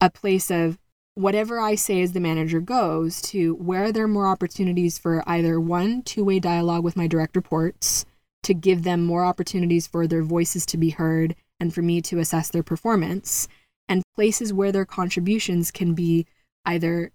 a 0.00 0.08
place 0.10 0.48
of 0.48 0.78
whatever 1.16 1.58
I 1.58 1.74
say 1.74 2.02
as 2.02 2.12
the 2.12 2.20
manager 2.20 2.60
goes 2.60 3.20
to 3.22 3.56
where 3.56 3.90
there 3.90 4.04
are 4.04 4.08
more 4.08 4.28
opportunities 4.28 4.96
for 4.96 5.28
either 5.28 5.58
one, 5.58 6.02
two 6.02 6.22
way 6.22 6.38
dialogue 6.38 6.84
with 6.84 6.96
my 6.96 7.08
direct 7.08 7.34
reports 7.34 8.04
to 8.44 8.54
give 8.54 8.84
them 8.84 9.04
more 9.04 9.24
opportunities 9.24 9.88
for 9.88 10.06
their 10.06 10.22
voices 10.22 10.64
to 10.66 10.76
be 10.76 10.90
heard 10.90 11.34
and 11.58 11.74
for 11.74 11.82
me 11.82 12.00
to 12.02 12.20
assess 12.20 12.48
their 12.48 12.62
performance 12.62 13.48
and 13.90 14.02
places 14.14 14.52
where 14.52 14.72
their 14.72 14.86
contributions 14.86 15.70
can 15.70 15.92
be 15.92 16.24
either 16.64 17.10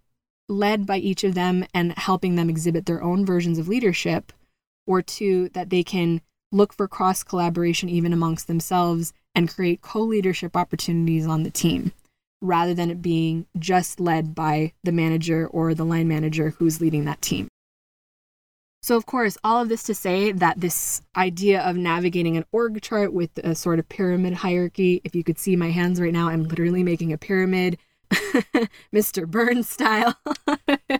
led 0.47 0.85
by 0.85 0.97
each 0.97 1.23
of 1.23 1.33
them 1.33 1.65
and 1.73 1.97
helping 1.97 2.35
them 2.35 2.49
exhibit 2.49 2.85
their 2.85 3.01
own 3.01 3.25
versions 3.25 3.57
of 3.57 3.67
leadership, 3.67 4.31
or 4.85 5.01
two, 5.01 5.49
that 5.49 5.71
they 5.71 5.81
can 5.81 6.21
look 6.51 6.73
for 6.73 6.87
cross 6.87 7.23
collaboration 7.23 7.89
even 7.89 8.13
amongst 8.13 8.47
themselves 8.47 9.13
and 9.33 9.49
create 9.49 9.81
co 9.81 10.01
leadership 10.01 10.55
opportunities 10.55 11.25
on 11.25 11.43
the 11.43 11.49
team 11.49 11.91
rather 12.41 12.73
than 12.73 12.91
it 12.91 13.01
being 13.01 13.47
just 13.57 13.99
led 13.99 14.35
by 14.35 14.73
the 14.83 14.91
manager 14.91 15.47
or 15.47 15.73
the 15.73 15.85
line 15.85 16.07
manager 16.07 16.51
who's 16.51 16.81
leading 16.81 17.05
that 17.05 17.21
team. 17.21 17.47
So, 18.85 18.95
of 18.95 19.07
course, 19.07 19.35
all 19.43 19.63
of 19.63 19.67
this 19.67 19.81
to 19.85 19.95
say 19.95 20.31
that 20.31 20.61
this 20.61 21.01
idea 21.17 21.59
of 21.63 21.75
navigating 21.75 22.37
an 22.37 22.45
org 22.51 22.83
chart 22.83 23.13
with 23.13 23.31
a 23.39 23.55
sort 23.55 23.79
of 23.79 23.89
pyramid 23.89 24.33
hierarchy, 24.33 25.01
if 25.03 25.15
you 25.15 25.23
could 25.23 25.39
see 25.39 25.55
my 25.55 25.71
hands 25.71 25.99
right 25.99 26.13
now, 26.13 26.29
I'm 26.29 26.43
literally 26.43 26.83
making 26.83 27.11
a 27.11 27.17
pyramid, 27.17 27.79
Mr. 28.93 29.27
Burns 29.27 29.67
style. 29.67 30.13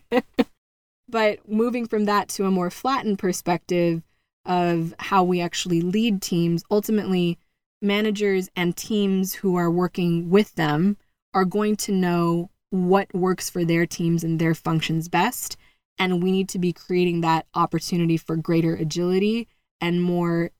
but 1.07 1.47
moving 1.47 1.85
from 1.85 2.05
that 2.05 2.27
to 2.29 2.45
a 2.45 2.51
more 2.51 2.71
flattened 2.71 3.19
perspective 3.19 4.01
of 4.47 4.95
how 4.97 5.23
we 5.23 5.39
actually 5.39 5.81
lead 5.81 6.23
teams, 6.23 6.63
ultimately, 6.71 7.37
managers 7.83 8.49
and 8.55 8.75
teams 8.75 9.35
who 9.35 9.57
are 9.57 9.69
working 9.69 10.31
with 10.31 10.55
them 10.55 10.97
are 11.35 11.45
going 11.45 11.75
to 11.75 11.91
know 11.91 12.49
what 12.71 13.13
works 13.13 13.47
for 13.47 13.63
their 13.63 13.85
teams 13.85 14.23
and 14.23 14.39
their 14.39 14.55
functions 14.55 15.07
best 15.07 15.55
and 15.97 16.21
we 16.21 16.31
need 16.31 16.49
to 16.49 16.59
be 16.59 16.73
creating 16.73 17.21
that 17.21 17.45
opportunity 17.53 18.17
for 18.17 18.35
greater 18.35 18.75
agility 18.75 19.47
and 19.81 20.01
more 20.01 20.51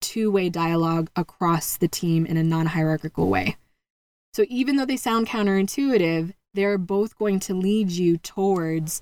two 0.00 0.30
way 0.30 0.48
dialogue 0.48 1.10
across 1.16 1.76
the 1.76 1.88
team 1.88 2.26
in 2.26 2.36
a 2.36 2.42
non 2.42 2.66
hierarchical 2.66 3.28
way. 3.28 3.56
So 4.34 4.44
even 4.48 4.76
though 4.76 4.84
they 4.84 4.96
sound 4.96 5.28
counterintuitive, 5.28 6.34
they're 6.54 6.78
both 6.78 7.18
going 7.18 7.40
to 7.40 7.54
lead 7.54 7.90
you 7.90 8.18
towards 8.18 9.00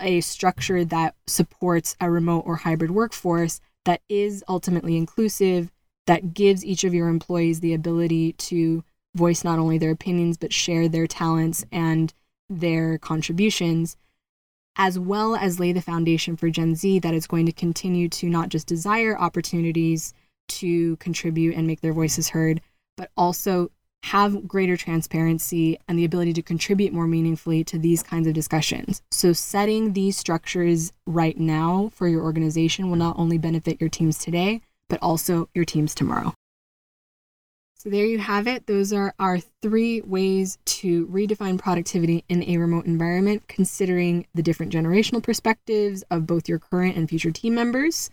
a 0.00 0.20
structure 0.20 0.84
that 0.84 1.14
supports 1.26 1.96
a 2.00 2.10
remote 2.10 2.44
or 2.46 2.56
hybrid 2.56 2.90
workforce 2.90 3.60
that 3.84 4.00
is 4.08 4.44
ultimately 4.48 4.96
inclusive, 4.96 5.70
that 6.06 6.34
gives 6.34 6.64
each 6.64 6.84
of 6.84 6.94
your 6.94 7.08
employees 7.08 7.60
the 7.60 7.74
ability 7.74 8.32
to 8.34 8.84
voice 9.14 9.44
not 9.44 9.58
only 9.58 9.78
their 9.78 9.90
opinions, 9.90 10.36
but 10.36 10.52
share 10.52 10.88
their 10.88 11.06
talents 11.06 11.64
and 11.70 12.12
their 12.48 12.98
contributions 12.98 13.96
as 14.76 14.98
well 14.98 15.36
as 15.36 15.60
lay 15.60 15.72
the 15.72 15.82
foundation 15.82 16.36
for 16.36 16.50
Gen 16.50 16.74
Z 16.74 16.98
that 17.00 17.14
is 17.14 17.26
going 17.26 17.46
to 17.46 17.52
continue 17.52 18.08
to 18.08 18.28
not 18.28 18.48
just 18.48 18.66
desire 18.66 19.18
opportunities 19.18 20.12
to 20.48 20.96
contribute 20.96 21.54
and 21.54 21.66
make 21.66 21.80
their 21.80 21.92
voices 21.92 22.28
heard, 22.30 22.60
but 22.96 23.10
also 23.16 23.70
have 24.04 24.46
greater 24.46 24.76
transparency 24.76 25.78
and 25.88 25.98
the 25.98 26.04
ability 26.04 26.34
to 26.34 26.42
contribute 26.42 26.92
more 26.92 27.06
meaningfully 27.06 27.64
to 27.64 27.78
these 27.78 28.02
kinds 28.02 28.26
of 28.26 28.34
discussions. 28.34 29.00
So, 29.10 29.32
setting 29.32 29.94
these 29.94 30.18
structures 30.18 30.92
right 31.06 31.38
now 31.38 31.90
for 31.94 32.06
your 32.06 32.22
organization 32.22 32.90
will 32.90 32.98
not 32.98 33.18
only 33.18 33.38
benefit 33.38 33.80
your 33.80 33.88
teams 33.88 34.18
today, 34.18 34.60
but 34.90 34.98
also 35.00 35.48
your 35.54 35.64
teams 35.64 35.94
tomorrow. 35.94 36.34
So, 37.84 37.90
there 37.90 38.06
you 38.06 38.18
have 38.18 38.46
it. 38.46 38.66
Those 38.66 38.94
are 38.94 39.14
our 39.18 39.38
three 39.60 40.00
ways 40.00 40.56
to 40.64 41.06
redefine 41.08 41.58
productivity 41.58 42.24
in 42.30 42.42
a 42.44 42.56
remote 42.56 42.86
environment, 42.86 43.46
considering 43.46 44.26
the 44.34 44.42
different 44.42 44.72
generational 44.72 45.22
perspectives 45.22 46.02
of 46.10 46.26
both 46.26 46.48
your 46.48 46.58
current 46.58 46.96
and 46.96 47.06
future 47.06 47.30
team 47.30 47.54
members, 47.54 48.08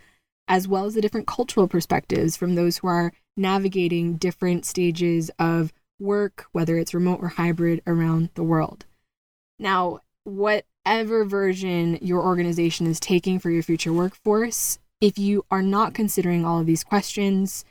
as 0.46 0.68
well 0.68 0.84
as 0.84 0.92
the 0.92 1.00
different 1.00 1.26
cultural 1.26 1.68
perspectives 1.68 2.36
from 2.36 2.54
those 2.54 2.76
who 2.78 2.88
are 2.88 3.14
navigating 3.34 4.16
different 4.16 4.66
stages 4.66 5.30
of 5.38 5.72
work, 5.98 6.44
whether 6.52 6.76
it's 6.76 6.92
remote 6.92 7.20
or 7.22 7.28
hybrid, 7.28 7.80
around 7.86 8.28
the 8.34 8.42
world. 8.42 8.84
Now, 9.58 10.00
whatever 10.24 11.24
version 11.24 11.98
your 12.02 12.22
organization 12.22 12.86
is 12.86 13.00
taking 13.00 13.38
for 13.38 13.50
your 13.50 13.62
future 13.62 13.92
workforce, 13.92 14.78
if 15.00 15.18
you 15.18 15.46
are 15.50 15.62
not 15.62 15.94
considering 15.94 16.44
all 16.44 16.60
of 16.60 16.66
these 16.66 16.84
questions, 16.84 17.64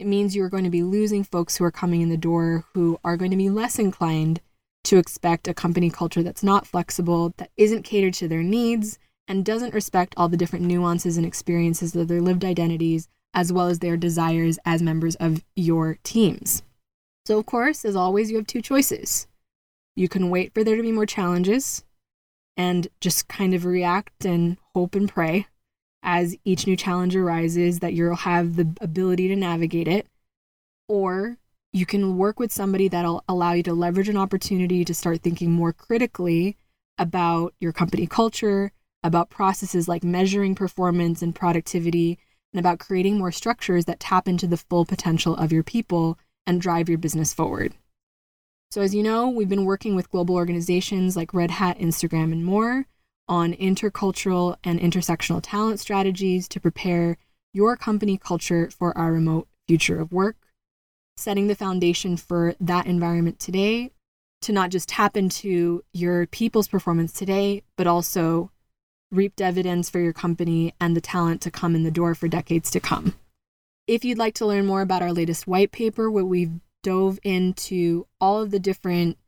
it 0.00 0.06
means 0.06 0.34
you're 0.34 0.48
going 0.48 0.64
to 0.64 0.70
be 0.70 0.82
losing 0.82 1.22
folks 1.22 1.58
who 1.58 1.64
are 1.64 1.70
coming 1.70 2.00
in 2.00 2.08
the 2.08 2.16
door 2.16 2.64
who 2.72 2.98
are 3.04 3.18
going 3.18 3.30
to 3.30 3.36
be 3.36 3.50
less 3.50 3.78
inclined 3.78 4.40
to 4.82 4.96
expect 4.96 5.46
a 5.46 5.52
company 5.52 5.90
culture 5.90 6.22
that's 6.22 6.42
not 6.42 6.66
flexible, 6.66 7.34
that 7.36 7.50
isn't 7.58 7.82
catered 7.82 8.14
to 8.14 8.26
their 8.26 8.42
needs, 8.42 8.98
and 9.28 9.44
doesn't 9.44 9.74
respect 9.74 10.14
all 10.16 10.26
the 10.26 10.38
different 10.38 10.64
nuances 10.64 11.18
and 11.18 11.26
experiences 11.26 11.94
of 11.94 12.08
their 12.08 12.22
lived 12.22 12.46
identities, 12.46 13.08
as 13.34 13.52
well 13.52 13.66
as 13.66 13.80
their 13.80 13.98
desires 13.98 14.58
as 14.64 14.80
members 14.80 15.16
of 15.16 15.44
your 15.54 15.98
teams. 16.02 16.62
So, 17.26 17.38
of 17.38 17.44
course, 17.44 17.84
as 17.84 17.94
always, 17.94 18.30
you 18.30 18.38
have 18.38 18.46
two 18.46 18.62
choices. 18.62 19.28
You 19.96 20.08
can 20.08 20.30
wait 20.30 20.54
for 20.54 20.64
there 20.64 20.76
to 20.76 20.82
be 20.82 20.92
more 20.92 21.04
challenges 21.04 21.84
and 22.56 22.88
just 23.02 23.28
kind 23.28 23.52
of 23.52 23.66
react 23.66 24.24
and 24.24 24.56
hope 24.74 24.94
and 24.94 25.10
pray 25.10 25.46
as 26.02 26.36
each 26.44 26.66
new 26.66 26.76
challenge 26.76 27.14
arises 27.14 27.80
that 27.80 27.92
you'll 27.92 28.16
have 28.16 28.56
the 28.56 28.74
ability 28.80 29.28
to 29.28 29.36
navigate 29.36 29.88
it. 29.88 30.06
Or 30.88 31.36
you 31.72 31.86
can 31.86 32.16
work 32.16 32.40
with 32.40 32.52
somebody 32.52 32.88
that'll 32.88 33.24
allow 33.28 33.52
you 33.52 33.62
to 33.64 33.74
leverage 33.74 34.08
an 34.08 34.16
opportunity 34.16 34.84
to 34.84 34.94
start 34.94 35.20
thinking 35.20 35.50
more 35.50 35.72
critically 35.72 36.56
about 36.98 37.54
your 37.60 37.72
company 37.72 38.06
culture, 38.06 38.72
about 39.02 39.30
processes 39.30 39.88
like 39.88 40.04
measuring 40.04 40.54
performance 40.54 41.22
and 41.22 41.34
productivity, 41.34 42.18
and 42.52 42.60
about 42.60 42.80
creating 42.80 43.18
more 43.18 43.32
structures 43.32 43.84
that 43.84 44.00
tap 44.00 44.26
into 44.26 44.46
the 44.46 44.56
full 44.56 44.84
potential 44.84 45.36
of 45.36 45.52
your 45.52 45.62
people 45.62 46.18
and 46.46 46.60
drive 46.60 46.88
your 46.88 46.98
business 46.98 47.32
forward. 47.32 47.74
So, 48.70 48.82
as 48.82 48.94
you 48.94 49.02
know, 49.02 49.28
we've 49.28 49.48
been 49.48 49.64
working 49.64 49.94
with 49.94 50.10
global 50.10 50.36
organizations 50.36 51.16
like 51.16 51.34
Red 51.34 51.50
Hat, 51.52 51.78
Instagram, 51.78 52.32
and 52.32 52.44
more 52.44 52.86
on 53.30 53.54
intercultural 53.54 54.56
and 54.64 54.80
intersectional 54.80 55.40
talent 55.42 55.78
strategies 55.80 56.48
to 56.48 56.60
prepare 56.60 57.16
your 57.54 57.76
company 57.76 58.18
culture 58.18 58.68
for 58.70 58.96
our 58.98 59.12
remote 59.12 59.48
future 59.68 60.00
of 60.00 60.12
work, 60.12 60.36
setting 61.16 61.46
the 61.46 61.54
foundation 61.54 62.16
for 62.16 62.54
that 62.60 62.86
environment 62.86 63.38
today 63.38 63.92
to 64.42 64.52
not 64.52 64.70
just 64.70 64.88
tap 64.88 65.16
into 65.16 65.84
your 65.92 66.26
people's 66.26 66.68
performance 66.68 67.12
today, 67.12 67.62
but 67.76 67.86
also 67.86 68.50
reap 69.12 69.36
dividends 69.36 69.88
for 69.88 70.00
your 70.00 70.12
company 70.12 70.74
and 70.80 70.96
the 70.96 71.00
talent 71.00 71.40
to 71.40 71.50
come 71.50 71.74
in 71.76 71.84
the 71.84 71.90
door 71.90 72.14
for 72.14 72.26
decades 72.26 72.70
to 72.70 72.80
come. 72.80 73.14
If 73.86 74.04
you'd 74.04 74.18
like 74.18 74.34
to 74.34 74.46
learn 74.46 74.66
more 74.66 74.82
about 74.82 75.02
our 75.02 75.12
latest 75.12 75.46
white 75.46 75.72
paper, 75.72 76.10
where 76.10 76.24
we've 76.24 76.60
dove 76.82 77.18
into 77.22 78.06
all 78.20 78.42
of 78.42 78.50
the 78.50 78.58
different 78.58 79.18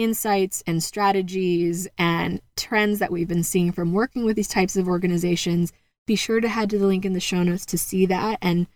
insights 0.00 0.62
and 0.66 0.82
strategies 0.82 1.86
and 1.98 2.40
trends 2.56 2.98
that 2.98 3.12
we've 3.12 3.28
been 3.28 3.44
seeing 3.44 3.70
from 3.70 3.92
working 3.92 4.24
with 4.24 4.34
these 4.34 4.48
types 4.48 4.74
of 4.76 4.88
organizations, 4.88 5.72
be 6.06 6.16
sure 6.16 6.40
to 6.40 6.48
head 6.48 6.70
to 6.70 6.78
the 6.78 6.86
link 6.86 7.04
in 7.04 7.12
the 7.12 7.20
show 7.20 7.42
notes 7.42 7.66
to 7.66 7.76
see 7.76 8.06
that 8.06 8.38
and 8.40 8.66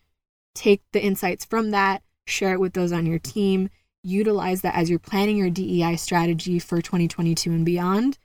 take 0.55 0.83
the 0.93 1.03
insights 1.03 1.45
from 1.45 1.70
that, 1.70 2.03
share 2.27 2.53
it 2.53 2.61
with 2.61 2.75
those 2.75 2.93
on 2.93 3.07
your 3.07 3.18
team, 3.18 3.70
utilize 4.03 4.61
that 4.61 4.77
as 4.77 4.91
you're 4.91 4.99
planning 4.99 5.39
your 5.39 5.49
DEI 5.49 5.97
strategy 5.97 6.59
for 6.59 6.83
2022 6.83 7.51
and 7.51 7.64
beyond. 7.64 8.18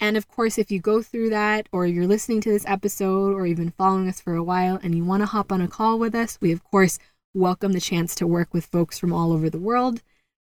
And 0.00 0.16
of 0.16 0.26
course, 0.26 0.58
if 0.58 0.72
you 0.72 0.80
go 0.80 1.00
through 1.00 1.30
that 1.30 1.68
or 1.70 1.86
you're 1.86 2.08
listening 2.08 2.40
to 2.40 2.50
this 2.50 2.66
episode 2.66 3.34
or 3.34 3.46
even 3.46 3.70
following 3.70 4.08
us 4.08 4.20
for 4.20 4.34
a 4.34 4.42
while 4.42 4.80
and 4.82 4.96
you 4.96 5.04
want 5.04 5.22
to 5.22 5.26
hop 5.26 5.52
on 5.52 5.60
a 5.60 5.68
call 5.68 5.96
with 5.96 6.14
us, 6.14 6.38
we 6.40 6.50
of 6.50 6.64
course 6.64 6.98
welcome 7.34 7.72
the 7.72 7.80
chance 7.80 8.16
to 8.16 8.26
work 8.26 8.52
with 8.52 8.66
folks 8.66 8.98
from 8.98 9.12
all 9.12 9.32
over 9.32 9.48
the 9.48 9.60
world 9.60 10.02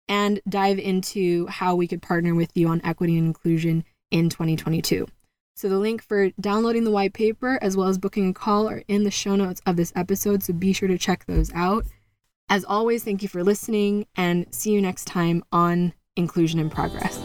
and 0.09 0.41
dive 0.49 0.79
into 0.79 1.47
how 1.47 1.75
we 1.75 1.87
could 1.87 2.03
partner 2.03 2.35
with 2.35 2.51
you 2.55 2.69
on 2.69 2.81
equity 2.85 3.17
and 3.19 3.27
inclusion 3.27 3.85
in 4.11 4.29
2022. 4.29 5.07
So 5.57 5.69
the 5.69 5.79
link 5.79 6.03
for 6.03 6.31
downloading 6.39 6.85
the 6.85 6.91
white 6.91 7.15
paper 7.15 7.59
as 7.63 7.77
well 7.77 7.89
as 7.89 7.99
booking 7.99 8.29
a 8.29 8.35
call 8.35 8.69
are 8.69 8.83
in 8.89 9.05
the 9.05 9.11
show 9.11 9.37
notes 9.37 9.63
of 9.65 9.77
this 9.77 9.93
episode, 9.97 10.43
so 10.43 10.53
be 10.53 10.73
sure 10.73 10.89
to 10.89 10.99
check 10.99 11.25
those 11.25 11.51
out. 11.55 11.87
As 12.49 12.65
always, 12.65 13.03
thank 13.03 13.23
you 13.23 13.29
for 13.29 13.43
listening 13.43 14.07
and 14.17 14.47
see 14.55 14.73
you 14.73 14.83
next 14.83 15.07
time 15.07 15.43
on 15.51 15.95
Inclusion 16.15 16.61
in 16.61 16.71
Progress. 16.71 17.19